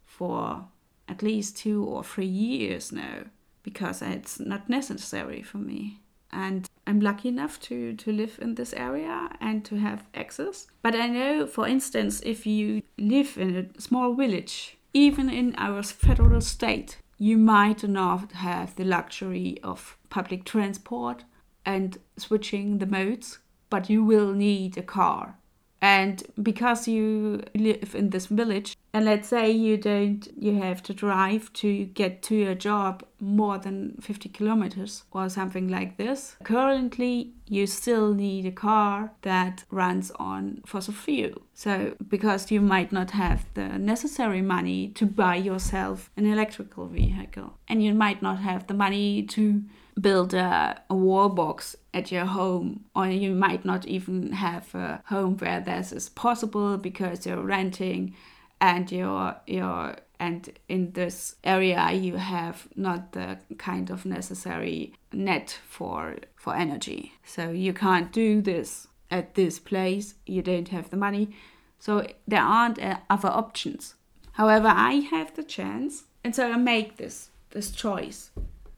for 0.05 0.65
at 1.07 1.23
least 1.23 1.57
two 1.57 1.83
or 1.83 2.03
three 2.03 2.25
years 2.25 2.91
now 2.91 3.23
because 3.63 4.01
it's 4.01 4.39
not 4.39 4.69
necessary 4.69 5.41
for 5.41 5.57
me 5.57 6.02
and 6.33 6.69
I'm 6.85 6.99
lucky 6.99 7.29
enough 7.29 7.59
to, 7.61 7.95
to 7.95 8.11
live 8.11 8.39
in 8.41 8.55
this 8.55 8.73
area 8.73 9.29
and 9.39 9.63
to 9.65 9.75
have 9.75 10.03
access. 10.13 10.67
But 10.81 10.95
I 10.95 11.07
know, 11.07 11.47
for 11.47 11.67
instance, 11.67 12.21
if 12.25 12.45
you 12.45 12.81
live 12.97 13.37
in 13.37 13.55
a 13.55 13.81
small 13.81 14.13
village, 14.13 14.77
even 14.93 15.29
in 15.29 15.55
our 15.57 15.83
federal 15.83 16.41
state, 16.41 16.97
you 17.17 17.37
might 17.37 17.83
not 17.87 18.33
have 18.33 18.75
the 18.75 18.83
luxury 18.83 19.57
of 19.63 19.97
public 20.09 20.43
transport 20.45 21.23
and 21.65 21.97
switching 22.17 22.79
the 22.79 22.85
modes. 22.85 23.39
but 23.69 23.89
you 23.89 24.03
will 24.03 24.33
need 24.33 24.77
a 24.77 24.83
car 24.83 25.39
and 25.83 26.23
because 26.41 26.87
you 26.87 27.43
live 27.53 27.93
in 27.93 28.09
this 28.09 28.27
village 28.27 28.77
and 28.93 29.03
let's 29.03 29.27
say 29.27 29.51
you 29.51 29.75
don't 29.75 30.29
you 30.39 30.61
have 30.61 30.81
to 30.81 30.93
drive 30.93 31.51
to 31.51 31.85
get 31.87 32.23
to 32.23 32.35
your 32.35 32.55
job 32.55 33.03
more 33.19 33.57
than 33.57 33.97
50 33.99 34.29
kilometers 34.29 35.03
or 35.11 35.27
something 35.27 35.67
like 35.67 35.97
this 35.97 36.37
currently 36.45 37.33
you 37.47 37.67
still 37.67 38.13
need 38.13 38.45
a 38.45 38.51
car 38.51 39.11
that 39.21 39.63
runs 39.69 40.11
on 40.11 40.61
fossil 40.65 40.93
fuel. 40.93 41.41
So 41.53 41.95
because 42.07 42.49
you 42.49 42.61
might 42.61 42.91
not 42.91 43.11
have 43.11 43.45
the 43.53 43.67
necessary 43.77 44.41
money 44.41 44.89
to 44.95 45.05
buy 45.05 45.35
yourself 45.35 46.09
an 46.17 46.25
electrical 46.25 46.87
vehicle 46.87 47.57
and 47.67 47.83
you 47.83 47.93
might 47.93 48.21
not 48.21 48.39
have 48.39 48.67
the 48.67 48.73
money 48.73 49.23
to 49.23 49.63
build 49.99 50.33
a, 50.33 50.81
a 50.89 50.95
wall 50.95 51.29
box 51.29 51.75
at 51.93 52.11
your 52.11 52.25
home 52.25 52.85
or 52.95 53.07
you 53.07 53.33
might 53.33 53.63
not 53.63 53.85
even 53.85 54.31
have 54.31 54.73
a 54.75 55.01
home 55.05 55.37
where 55.37 55.59
this 55.59 55.91
is 55.91 56.09
possible 56.09 56.77
because 56.77 57.25
you're 57.25 57.41
renting 57.41 58.15
and 58.59 58.91
you're 58.91 59.35
you're 59.45 59.95
and 60.19 60.49
in 60.69 60.91
this 60.93 61.35
area 61.43 61.91
you 61.91 62.15
have 62.15 62.67
not 62.75 63.11
the 63.11 63.37
kind 63.57 63.89
of 63.89 64.05
necessary 64.05 64.93
net 65.11 65.59
for 65.67 66.15
for 66.35 66.55
energy. 66.55 67.13
So 67.23 67.51
you 67.51 67.73
can't 67.73 68.11
do 68.11 68.41
this 68.41 68.87
at 69.11 69.35
this 69.35 69.59
place. 69.59 70.15
You 70.25 70.41
don't 70.41 70.69
have 70.69 70.89
the 70.89 70.97
money. 70.97 71.35
So 71.77 72.07
there 72.27 72.41
aren't 72.41 72.81
uh, 72.81 72.99
other 73.09 73.29
options. 73.29 73.95
However 74.33 74.67
i 74.67 74.93
have 75.11 75.35
the 75.35 75.43
chance 75.43 76.05
and 76.23 76.35
so 76.35 76.51
i 76.51 76.57
make 76.57 76.97
this 76.97 77.29
this 77.51 77.69
choice 77.71 78.31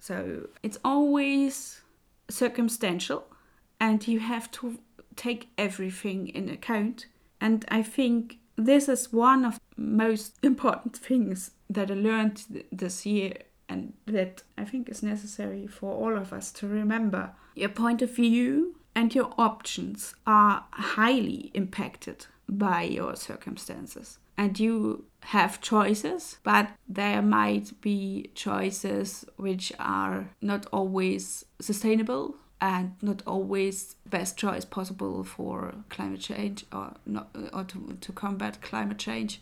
so 0.05 0.49
it's 0.61 0.77
always 0.85 1.81
circumstantial 2.29 3.25
and 3.79 4.07
you 4.07 4.19
have 4.19 4.51
to 4.51 4.77
take 5.15 5.49
everything 5.57 6.27
in 6.27 6.47
account. 6.47 7.07
And 7.41 7.65
I 7.69 7.81
think 7.81 8.37
this 8.55 8.87
is 8.87 9.11
one 9.11 9.43
of 9.43 9.59
most 9.75 10.37
important 10.43 10.95
things 10.95 11.51
that 11.71 11.89
I 11.89 11.95
learned 11.95 12.65
this 12.71 13.07
year 13.07 13.33
and 13.67 13.93
that 14.05 14.43
I 14.55 14.63
think 14.63 14.89
is 14.89 15.01
necessary 15.01 15.65
for 15.65 15.91
all 15.91 16.15
of 16.15 16.31
us 16.31 16.51
to 16.51 16.67
remember. 16.67 17.31
Your 17.55 17.69
point 17.69 18.03
of 18.03 18.11
view 18.11 18.75
and 18.93 19.15
your 19.15 19.33
options 19.39 20.13
are 20.27 20.65
highly 20.69 21.49
impacted 21.55 22.27
by 22.47 22.83
your 22.83 23.15
circumstances 23.15 24.19
and 24.37 24.59
you 24.59 25.05
have 25.21 25.61
choices, 25.61 26.37
but 26.43 26.69
there 26.87 27.21
might 27.21 27.81
be 27.81 28.29
choices 28.35 29.25
which 29.37 29.71
are 29.79 30.29
not 30.41 30.67
always 30.71 31.45
sustainable 31.59 32.35
and 32.61 32.93
not 33.01 33.21
always 33.25 33.95
best 34.05 34.37
choice 34.37 34.65
possible 34.65 35.23
for 35.23 35.73
climate 35.89 36.21
change 36.21 36.65
or 36.71 36.93
not 37.05 37.29
or 37.53 37.63
to, 37.63 37.97
to 38.01 38.11
combat 38.11 38.61
climate 38.61 38.97
change. 38.97 39.41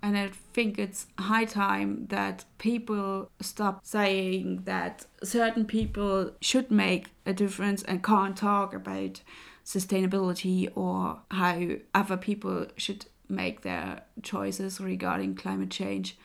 And 0.00 0.16
i 0.16 0.28
think 0.52 0.78
it's 0.78 1.08
high 1.18 1.44
time 1.44 2.06
that 2.08 2.44
people 2.58 3.30
stop 3.40 3.84
saying 3.84 4.62
that 4.64 5.06
certain 5.24 5.64
people 5.64 6.30
should 6.40 6.70
make 6.70 7.08
a 7.26 7.32
difference 7.32 7.82
and 7.82 8.02
can't 8.02 8.36
talk 8.36 8.72
about 8.74 9.22
sustainability 9.64 10.70
or 10.76 11.20
how 11.32 11.60
other 11.94 12.16
people 12.16 12.66
should 12.76 13.06
make 13.28 13.62
their 13.62 14.02
choices 14.22 14.80
regarding 14.80 15.34
climate 15.34 15.70
change 15.70 16.16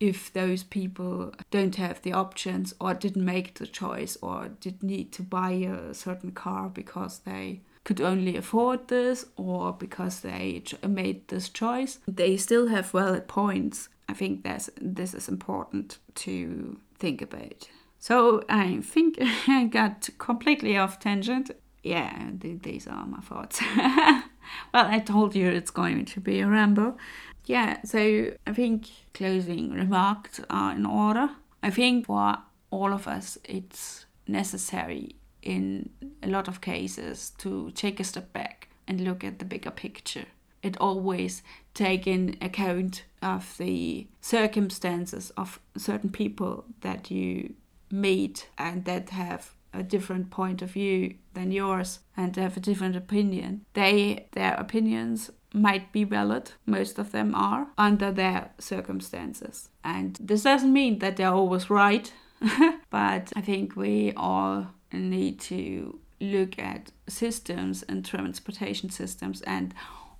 if 0.00 0.32
those 0.32 0.62
people 0.64 1.32
don't 1.50 1.76
have 1.76 2.02
the 2.02 2.12
options 2.12 2.74
or 2.80 2.94
didn't 2.94 3.24
make 3.24 3.54
the 3.54 3.66
choice 3.66 4.16
or 4.20 4.48
did 4.60 4.82
need 4.82 5.12
to 5.12 5.22
buy 5.22 5.50
a 5.52 5.94
certain 5.94 6.32
car 6.32 6.68
because 6.68 7.20
they 7.20 7.60
could 7.84 8.00
only 8.00 8.36
afford 8.36 8.88
this 8.88 9.26
or 9.36 9.72
because 9.72 10.20
they 10.20 10.62
made 10.86 11.28
this 11.28 11.48
choice 11.48 11.98
they 12.08 12.36
still 12.36 12.68
have 12.68 12.90
valid 12.90 13.28
points. 13.28 13.88
I 14.08 14.14
think 14.14 14.42
that's 14.42 14.68
this 14.80 15.14
is 15.14 15.28
important 15.28 15.98
to 16.16 16.78
think 16.98 17.22
about. 17.22 17.68
So 17.98 18.44
i 18.48 18.80
think 18.80 19.16
i 19.48 19.64
got 19.64 20.08
completely 20.18 20.76
off 20.76 20.98
tangent. 20.98 21.50
Yeah 21.82 22.30
these 22.40 22.86
are 22.86 23.06
my 23.06 23.20
thoughts 23.20 23.60
well, 24.72 24.86
I 24.86 24.98
told 24.98 25.34
you 25.34 25.48
it's 25.48 25.70
going 25.70 26.04
to 26.06 26.20
be 26.20 26.40
a 26.40 26.46
ramble. 26.46 26.98
Yeah, 27.46 27.82
so 27.82 28.32
I 28.46 28.52
think 28.52 28.88
closing 29.12 29.72
remarks 29.72 30.40
are 30.48 30.72
in 30.72 30.86
order. 30.86 31.30
I 31.62 31.70
think 31.70 32.06
for 32.06 32.38
all 32.70 32.92
of 32.92 33.06
us, 33.06 33.38
it's 33.44 34.06
necessary 34.26 35.16
in 35.42 35.90
a 36.22 36.28
lot 36.28 36.48
of 36.48 36.60
cases 36.60 37.30
to 37.38 37.70
take 37.72 38.00
a 38.00 38.04
step 38.04 38.32
back 38.32 38.68
and 38.88 39.02
look 39.02 39.22
at 39.22 39.38
the 39.38 39.44
bigger 39.44 39.70
picture. 39.70 40.26
It 40.62 40.78
always 40.80 41.42
take 41.74 42.06
in 42.06 42.36
account 42.40 43.04
of 43.20 43.56
the 43.58 44.06
circumstances 44.20 45.30
of 45.36 45.60
certain 45.76 46.10
people 46.10 46.64
that 46.80 47.10
you 47.10 47.54
meet 47.90 48.48
and 48.56 48.84
that 48.86 49.10
have 49.10 49.54
a 49.74 49.82
different 49.82 50.30
point 50.30 50.62
of 50.62 50.70
view 50.70 51.14
than 51.34 51.50
yours 51.50 52.00
and 52.16 52.34
have 52.36 52.56
a 52.56 52.60
different 52.60 52.96
opinion. 52.96 53.64
They 53.74 54.28
their 54.32 54.54
opinions 54.54 55.30
might 55.52 55.92
be 55.92 56.04
valid, 56.04 56.50
most 56.66 56.98
of 56.98 57.12
them 57.12 57.34
are, 57.34 57.68
under 57.78 58.10
their 58.10 58.50
circumstances. 58.58 59.70
And 59.84 60.18
this 60.20 60.42
doesn't 60.42 60.72
mean 60.72 60.98
that 60.98 61.16
they're 61.16 61.28
always 61.28 61.70
right, 61.70 62.12
but 62.90 63.32
I 63.36 63.40
think 63.40 63.76
we 63.76 64.12
all 64.16 64.66
need 64.92 65.40
to 65.40 66.00
look 66.20 66.58
at 66.58 66.90
systems 67.08 67.82
and 67.84 68.04
transportation 68.04 68.90
systems 68.90 69.42
and 69.42 69.74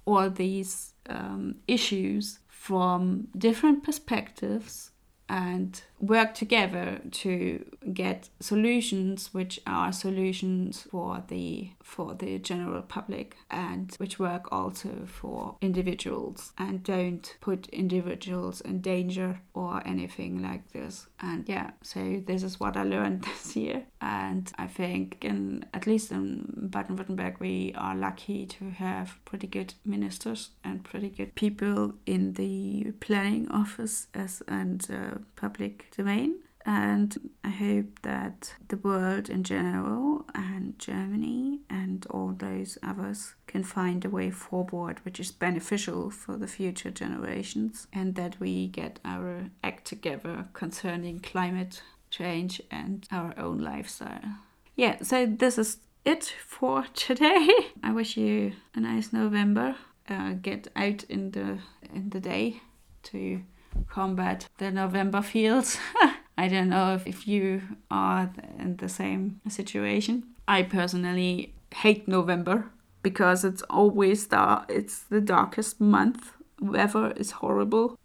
all 0.05 0.31
these 0.31 0.93
um, 1.09 1.57
issues 1.67 2.38
from 2.49 3.29
different 3.37 3.83
perspectives 3.83 4.90
and 5.29 5.83
work 6.00 6.35
together 6.35 7.00
to 7.11 7.64
get 7.92 8.28
solutions 8.40 9.33
which 9.33 9.61
are 9.66 9.92
solutions 9.92 10.87
for 10.90 11.22
the 11.28 11.70
for 11.83 12.14
the 12.14 12.38
general 12.38 12.83
public 12.83 13.37
and 13.50 13.94
which 13.98 14.18
work 14.18 14.50
also 14.52 14.90
for 15.07 15.57
individuals 15.61 16.52
and 16.59 16.83
don't 16.83 17.37
put 17.40 17.68
individuals 17.68 18.61
in 18.62 18.80
danger 18.80 19.40
or 19.54 19.83
anything 19.87 20.42
like 20.42 20.72
this. 20.72 21.07
And 21.20 21.48
yeah 21.48 21.70
so 21.83 22.22
this 22.26 22.42
is 22.42 22.59
what 22.61 22.76
i 22.76 22.83
learned 22.83 23.22
this 23.24 23.57
year. 23.57 23.85
And 24.00 24.50
i 24.59 24.66
think 24.66 25.24
in 25.24 25.64
at 25.72 25.87
least 25.87 26.11
in 26.11 26.68
baden-württemberg 26.70 27.40
we 27.40 27.72
are 27.76 27.94
lucky 27.94 28.46
to 28.46 28.70
have 28.70 29.18
pretty 29.24 29.46
good 29.46 29.74
ministers 29.85 30.50
and 30.64 30.85
pretty 30.85 31.09
good 31.09 31.35
people 31.35 31.94
in 32.07 32.33
the 32.35 32.92
planning 33.00 33.48
office 33.50 34.09
as 34.14 34.42
and 34.48 34.87
uh, 34.90 35.18
public 35.37 35.93
domain. 35.96 36.40
And 36.66 37.30
I 37.42 37.50
hope 37.50 38.00
that 38.02 38.54
the 38.68 38.78
world 38.78 39.28
in 39.28 39.44
general 39.44 40.24
and 40.35 40.78
Germany 40.78 41.61
and 41.68 42.07
all 42.09 42.33
those 42.33 42.78
others 42.83 43.35
can 43.46 43.62
find 43.62 44.02
a 44.02 44.09
way 44.09 44.30
forward 44.30 45.00
which 45.04 45.20
is 45.20 45.30
beneficial 45.30 46.11
for 46.11 46.38
the 46.38 46.46
future 46.46 46.90
generations 46.90 47.87
and 47.92 48.14
that 48.14 48.40
we 48.40 48.68
get 48.68 48.98
our 49.04 49.50
act 49.62 49.85
together 49.85 50.48
concerning 50.54 51.20
climate 51.20 51.83
change 52.09 52.62
and 52.70 53.07
our 53.12 53.35
own 53.38 53.59
lifestyle. 53.59 54.38
Yeah, 54.76 55.02
so 55.02 55.26
this 55.26 55.59
is 55.59 55.78
it 56.04 56.24
for 56.46 56.87
today. 56.94 57.48
I 57.83 57.92
wish 57.92 58.16
you 58.16 58.52
a 58.74 58.80
nice 58.80 59.12
November. 59.12 59.76
Uh, 60.09 60.33
get 60.33 60.68
out 60.76 61.04
in 61.04 61.30
the 61.30 61.59
in 61.94 62.11
the 62.11 62.20
day 62.20 62.61
to 63.04 63.42
combat 63.88 64.48
the 64.58 64.70
November 64.70 65.22
feels. 65.22 65.79
I 66.37 66.48
don't 66.48 66.68
know 66.68 66.94
if, 66.94 67.06
if 67.06 67.29
you 67.29 67.62
are 67.90 68.31
in 68.58 68.77
the 68.77 68.88
same 68.88 69.40
situation. 69.48 70.25
I 70.48 70.62
personally 70.62 71.54
hate 71.75 72.08
November 72.08 72.70
because 73.02 73.44
it's 73.44 73.62
always 73.62 74.27
the 74.29 74.64
it's 74.68 75.00
the 75.02 75.20
darkest 75.20 75.81
month. 75.81 76.33
Weather 76.60 77.12
is 77.16 77.33
horrible, 77.33 77.98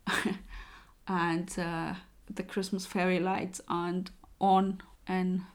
and 1.07 1.49
uh, 1.57 1.93
the 2.33 2.43
Christmas 2.43 2.85
fairy 2.85 3.19
lights 3.19 3.61
aren't 3.67 4.11
on 4.39 4.81
in 5.07 5.45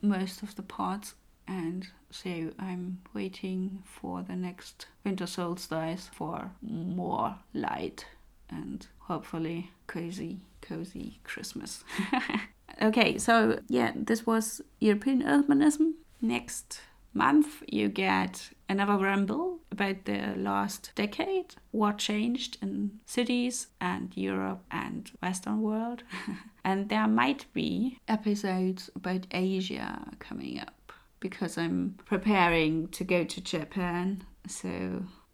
most 0.00 0.42
of 0.42 0.54
the 0.54 0.62
parts. 0.62 1.14
And 1.48 1.88
so 2.10 2.52
I'm 2.58 3.00
waiting 3.14 3.82
for 3.84 4.22
the 4.22 4.36
next 4.36 4.86
winter 5.04 5.26
solstice 5.26 6.08
for 6.12 6.50
more 6.62 7.36
light 7.52 8.06
and 8.48 8.86
hopefully 9.12 9.70
cozy, 9.86 10.40
cozy 10.62 11.20
Christmas. 11.22 11.84
okay, 12.82 13.18
so 13.18 13.58
yeah, 13.68 13.92
this 13.94 14.26
was 14.26 14.62
European 14.80 15.22
urbanism. 15.22 15.92
Next 16.22 16.80
month, 17.12 17.62
you 17.68 17.88
get 17.88 18.50
another 18.70 18.96
ramble 18.96 19.58
about 19.70 20.06
the 20.06 20.34
last 20.36 20.92
decade, 20.94 21.54
what 21.72 21.98
changed 21.98 22.56
in 22.62 23.00
cities 23.04 23.66
and 23.80 24.16
Europe 24.16 24.62
and 24.70 25.10
Western 25.22 25.60
world. 25.60 26.04
and 26.64 26.88
there 26.88 27.08
might 27.08 27.44
be 27.52 27.98
episodes 28.08 28.88
about 28.96 29.26
Asia 29.30 30.10
coming 30.18 30.58
up. 30.58 30.78
because 31.20 31.56
I'm 31.56 31.94
preparing 32.04 32.88
to 32.88 33.04
go 33.04 33.22
to 33.24 33.40
Japan. 33.40 34.24
So 34.48 34.68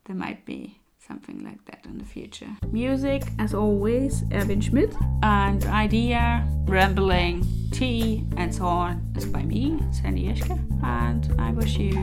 there 0.05 0.17
might 0.17 0.45
be 0.45 0.81
something 1.09 1.43
like 1.43 1.65
that 1.65 1.85
in 1.87 1.99
the 1.99 2.05
future. 2.05 2.49
Music, 2.71 3.23
as 3.39 3.55
always, 3.55 4.23
Erwin 4.33 4.61
Schmidt. 4.61 4.95
And 5.23 5.65
idea, 5.65 6.47
rambling, 6.67 7.47
tea, 7.73 8.25
and 8.37 8.55
so 8.55 8.67
on 8.67 9.03
is 9.17 9.25
by 9.25 9.43
me, 9.43 9.81
Sandy 9.91 10.27
Eshke. 10.27 10.59
And 10.85 11.35
I 11.41 11.51
wish 11.53 11.79
you 11.79 11.97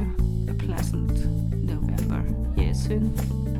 a 0.50 0.54
pleasant 0.56 1.26
November 1.54 2.24
here 2.56 2.74
soon. 2.74 3.55